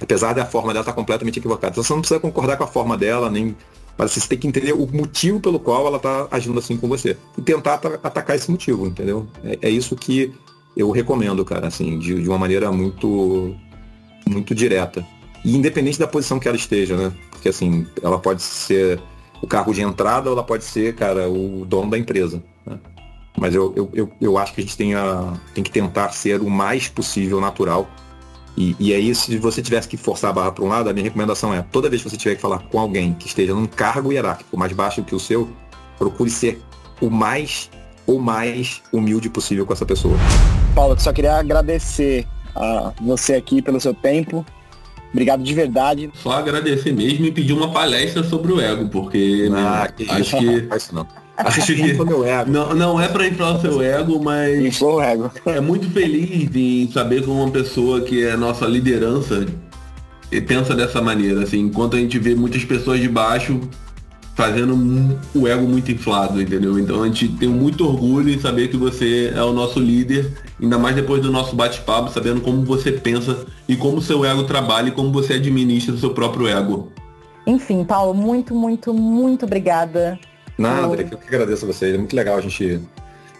Apesar 0.00 0.32
da 0.32 0.46
forma 0.46 0.68
dela 0.68 0.80
estar 0.80 0.92
tá 0.92 0.96
completamente 0.96 1.38
equivocada. 1.38 1.72
Então 1.72 1.84
você 1.84 1.92
não 1.92 2.00
precisa 2.00 2.18
concordar 2.18 2.56
com 2.56 2.64
a 2.64 2.68
forma 2.68 2.96
dela, 2.96 3.30
nem. 3.30 3.54
Mas 3.98 4.12
você 4.12 4.26
tem 4.26 4.38
que 4.38 4.48
entender 4.48 4.72
o 4.72 4.86
motivo 4.86 5.38
pelo 5.38 5.60
qual 5.60 5.86
ela 5.86 5.98
está 5.98 6.28
agindo 6.30 6.58
assim 6.58 6.78
com 6.78 6.88
você. 6.88 7.14
E 7.36 7.42
tentar 7.42 7.74
atacar 8.02 8.36
esse 8.36 8.50
motivo, 8.50 8.86
entendeu? 8.86 9.26
É, 9.44 9.58
é 9.62 9.70
isso 9.70 9.94
que 9.94 10.32
eu 10.74 10.90
recomendo, 10.90 11.44
cara, 11.44 11.66
assim, 11.66 11.98
de, 11.98 12.22
de 12.22 12.28
uma 12.28 12.38
maneira 12.38 12.72
muito, 12.72 13.54
muito 14.26 14.54
direta. 14.54 15.04
E 15.44 15.56
independente 15.56 15.98
da 15.98 16.06
posição 16.06 16.38
que 16.38 16.48
ela 16.48 16.56
esteja, 16.56 16.96
né? 16.96 17.12
Porque 17.30 17.48
assim, 17.48 17.86
ela 18.02 18.18
pode 18.18 18.42
ser 18.42 19.00
o 19.40 19.46
carro 19.46 19.72
de 19.72 19.82
entrada 19.82 20.28
ou 20.28 20.34
ela 20.34 20.44
pode 20.44 20.64
ser, 20.64 20.94
cara, 20.94 21.28
o 21.28 21.64
dono 21.64 21.90
da 21.90 21.98
empresa. 21.98 22.42
Né? 22.66 22.78
Mas 23.36 23.54
eu, 23.54 23.72
eu, 23.76 23.90
eu, 23.94 24.12
eu, 24.20 24.38
acho 24.38 24.52
que 24.52 24.60
a 24.60 24.64
gente 24.64 24.76
tem, 24.76 24.94
a, 24.94 25.34
tem 25.54 25.62
que 25.62 25.70
tentar 25.70 26.10
ser 26.10 26.40
o 26.40 26.50
mais 26.50 26.88
possível 26.88 27.40
natural. 27.40 27.88
E, 28.56 28.74
e 28.80 28.92
aí, 28.92 29.14
se 29.14 29.38
você 29.38 29.62
tivesse 29.62 29.86
que 29.86 29.96
forçar 29.96 30.30
a 30.30 30.32
barra 30.32 30.50
para 30.50 30.64
um 30.64 30.68
lado, 30.68 30.90
a 30.90 30.92
minha 30.92 31.04
recomendação 31.04 31.54
é, 31.54 31.62
toda 31.70 31.88
vez 31.88 32.02
que 32.02 32.10
você 32.10 32.16
tiver 32.16 32.34
que 32.34 32.40
falar 32.40 32.58
com 32.58 32.80
alguém 32.80 33.14
que 33.14 33.28
esteja 33.28 33.54
num 33.54 33.66
cargo 33.66 34.12
hierárquico 34.12 34.56
mais 34.56 34.72
baixo 34.72 35.04
que 35.04 35.14
o 35.14 35.20
seu, 35.20 35.48
procure 35.96 36.30
ser 36.30 36.60
o 37.00 37.08
mais 37.08 37.70
ou 38.04 38.18
mais 38.18 38.82
humilde 38.92 39.30
possível 39.30 39.64
com 39.64 39.72
essa 39.72 39.86
pessoa. 39.86 40.16
Paulo, 40.74 40.98
só 40.98 41.12
queria 41.12 41.36
agradecer 41.36 42.26
a 42.56 42.92
você 43.00 43.34
aqui 43.34 43.62
pelo 43.62 43.80
seu 43.80 43.94
tempo, 43.94 44.44
Obrigado 45.12 45.42
de 45.42 45.54
verdade. 45.54 46.10
Só 46.22 46.32
agradecer 46.32 46.92
mesmo 46.92 47.24
e 47.26 47.32
pedir 47.32 47.52
uma 47.52 47.70
palestra 47.72 48.22
sobre 48.22 48.52
o 48.52 48.60
ego, 48.60 48.88
porque 48.88 49.48
ah, 49.54 49.88
que 49.94 50.10
acho 50.10 50.38
que 50.38 50.68
Assistir 51.38 51.94
meu 52.04 52.24
ego. 52.24 52.50
Não, 52.50 52.74
não 52.74 53.00
é 53.00 53.06
para 53.08 53.26
inflar 53.26 53.56
o 53.56 53.60
seu 53.60 53.80
ego, 53.80 54.20
mas. 54.20 54.58
Inflou 54.58 54.96
o 54.96 55.00
ego. 55.00 55.30
É 55.46 55.60
muito 55.60 55.88
feliz 55.90 56.50
em 56.52 56.90
saber 56.90 57.22
que 57.22 57.30
uma 57.30 57.48
pessoa 57.48 58.00
que 58.00 58.24
é 58.24 58.36
nossa 58.36 58.66
liderança 58.66 59.46
e 60.32 60.40
pensa 60.40 60.74
dessa 60.74 61.00
maneira, 61.00 61.44
assim, 61.44 61.60
enquanto 61.60 61.94
a 61.94 61.98
gente 62.00 62.18
vê 62.18 62.34
muitas 62.34 62.64
pessoas 62.64 63.00
de 63.00 63.08
baixo 63.08 63.60
fazendo 64.38 65.18
o 65.34 65.48
ego 65.48 65.66
muito 65.66 65.90
inflado, 65.90 66.40
entendeu? 66.40 66.78
Então 66.78 67.02
a 67.02 67.06
gente 67.06 67.26
tem 67.26 67.48
muito 67.48 67.84
orgulho 67.84 68.30
em 68.30 68.38
saber 68.38 68.68
que 68.68 68.76
você 68.76 69.32
é 69.34 69.42
o 69.42 69.52
nosso 69.52 69.80
líder, 69.80 70.32
ainda 70.62 70.78
mais 70.78 70.94
depois 70.94 71.20
do 71.20 71.32
nosso 71.32 71.56
bate-papo, 71.56 72.08
sabendo 72.12 72.40
como 72.40 72.64
você 72.64 72.92
pensa 72.92 73.44
e 73.66 73.74
como 73.74 73.96
o 73.96 74.00
seu 74.00 74.24
ego 74.24 74.44
trabalha 74.44 74.90
e 74.90 74.92
como 74.92 75.10
você 75.10 75.32
administra 75.32 75.92
o 75.92 75.98
seu 75.98 76.10
próprio 76.10 76.46
ego. 76.46 76.92
Enfim, 77.48 77.82
Paulo, 77.82 78.14
muito, 78.14 78.54
muito, 78.54 78.94
muito 78.94 79.44
obrigada. 79.44 80.16
Nada, 80.56 81.02
eu 81.02 81.18
que 81.18 81.34
agradeço 81.34 81.64
a 81.64 81.72
vocês. 81.72 81.92
É 81.92 81.98
muito 81.98 82.14
legal 82.14 82.36
a 82.36 82.40
gente 82.40 82.80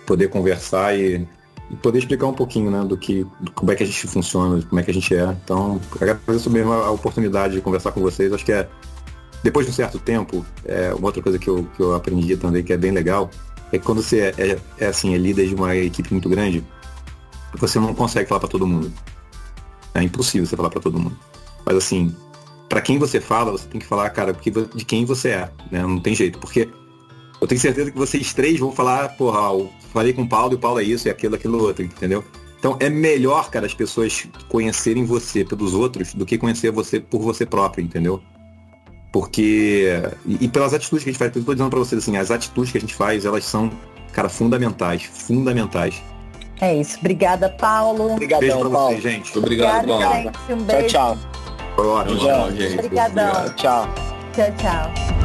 poder 0.05 0.29
conversar 0.29 0.99
e, 0.99 1.25
e 1.71 1.77
poder 1.77 2.01
explicar 2.01 2.27
um 2.27 2.35
pouquinho, 2.35 2.73
né, 2.73 2.83
do 2.85 2.97
que, 2.97 3.25
do 3.39 3.53
como 3.53 3.71
é 3.71 3.77
que 3.77 3.85
a 3.85 3.87
gente 3.87 4.05
funciona, 4.09 4.61
como 4.69 4.81
é 4.81 4.83
que 4.83 4.91
a 4.91 4.95
gente 4.95 5.15
é. 5.15 5.37
Então, 5.45 5.81
agradeço 5.95 6.51
mesmo 6.51 6.73
a, 6.73 6.87
a 6.87 6.91
oportunidade 6.91 7.55
de 7.55 7.61
conversar 7.61 7.93
com 7.93 8.01
vocês. 8.01 8.33
Acho 8.33 8.45
que 8.45 8.51
é, 8.51 8.69
depois 9.43 9.67
de 9.67 9.73
um 9.73 9.75
certo 9.75 9.99
tempo, 9.99 10.45
é, 10.65 10.93
uma 10.95 11.07
outra 11.07 11.23
coisa 11.23 11.39
que 11.39 11.49
eu, 11.49 11.67
que 11.77 11.83
eu 11.83 11.95
aprendi 11.95 12.37
também, 12.37 12.63
que 12.63 12.73
é 12.73 12.77
bem 12.77 12.91
legal, 12.91 13.31
é 13.73 13.79
que 13.79 13.85
quando 13.85 14.03
você 14.03 14.21
é, 14.21 14.35
é, 14.39 14.59
é 14.79 14.87
assim, 14.87 15.15
é 15.15 15.19
líder 15.19 15.49
de 15.49 15.55
uma 15.55 15.77
equipe 15.77 16.13
muito 16.13 16.29
grande, 16.29 16.65
você 17.55 17.79
não 17.79 17.95
consegue 17.95 18.29
falar 18.29 18.41
para 18.41 18.49
todo 18.49 18.67
mundo. 18.67 18.93
É 19.95 20.03
impossível 20.03 20.47
você 20.47 20.57
falar 20.57 20.71
para 20.71 20.81
todo 20.81 20.99
mundo. 20.99 21.17
Mas 21.65 21.77
assim, 21.77 22.15
para 22.69 22.81
quem 22.81 22.99
você 22.99 23.21
fala, 23.21 23.53
você 23.53 23.67
tem 23.69 23.81
que 23.81 23.87
falar, 23.87 24.09
cara, 24.11 24.35
porque 24.35 24.51
de 24.51 24.85
quem 24.85 25.05
você 25.05 25.31
é, 25.31 25.51
né? 25.71 25.83
Não 25.83 26.01
tem 26.01 26.15
jeito, 26.15 26.39
porque 26.39 26.69
eu 27.41 27.47
tenho 27.47 27.61
certeza 27.61 27.91
que 27.91 27.99
vocês 27.99 28.33
três 28.33 28.59
vão 28.59 28.73
falar, 28.73 29.09
porra, 29.11 29.39
eu 29.53 29.71
falei 29.93 30.13
com 30.13 30.23
o 30.23 30.29
Paulo 30.29 30.53
e 30.53 30.57
o 30.57 30.59
Paulo 30.59 30.81
é 30.81 30.83
isso 30.83 31.09
e 31.09 31.11
aquilo, 31.11 31.37
aquilo 31.37 31.63
outro, 31.63 31.85
entendeu? 31.85 32.25
Então 32.59 32.77
é 32.81 32.91
melhor, 32.91 33.51
cara, 33.51 33.67
as 33.67 33.75
pessoas 33.75 34.27
conhecerem 34.49 35.05
você 35.05 35.45
pelos 35.45 35.75
outros 35.75 36.13
do 36.13 36.27
que 36.27 36.37
conhecer 36.37 36.73
você 36.73 36.99
por 36.99 37.21
você 37.21 37.47
próprio, 37.47 37.85
entendeu? 37.85 38.21
Porque. 39.13 40.03
E, 40.27 40.45
e 40.45 40.49
pelas 40.49 40.75
atitudes 40.75 41.05
que 41.05 41.11
a 41.11 41.13
gente 41.13 41.19
faz, 41.19 41.35
eu 41.35 41.45
tô 41.45 41.55
dizendo 41.55 41.71
pra 41.71 41.79
vocês 41.79 42.03
assim, 42.03 42.17
as 42.17 42.31
atitudes 42.31 42.73
que 42.73 42.79
a 42.79 42.81
gente 42.81 42.95
faz, 42.95 43.25
elas 43.25 43.45
são, 43.45 43.71
cara, 44.13 44.29
fundamentais, 44.29 45.03
fundamentais. 45.03 46.03
É 46.61 46.77
isso. 46.77 46.99
Obrigada, 46.99 47.49
Paulo. 47.49 48.13
Obrigadão, 48.13 48.41
beijo 48.41 48.61
pra 48.61 48.71
Paulo. 48.71 48.89
vocês, 48.91 49.03
gente. 49.03 49.39
Obrigado, 49.39 49.87
Paulo. 49.87 50.03
Gente. 50.05 50.53
Um 50.53 50.63
beijo. 50.63 50.89
Tchau, 50.89 51.19
tchau. 51.77 51.87
Ótimo, 51.87 52.57
gente. 52.57 52.75
Obrigadão. 52.75 53.55
Tchau. 53.55 53.89
Tchau, 54.35 54.53
tchau. 54.57 55.18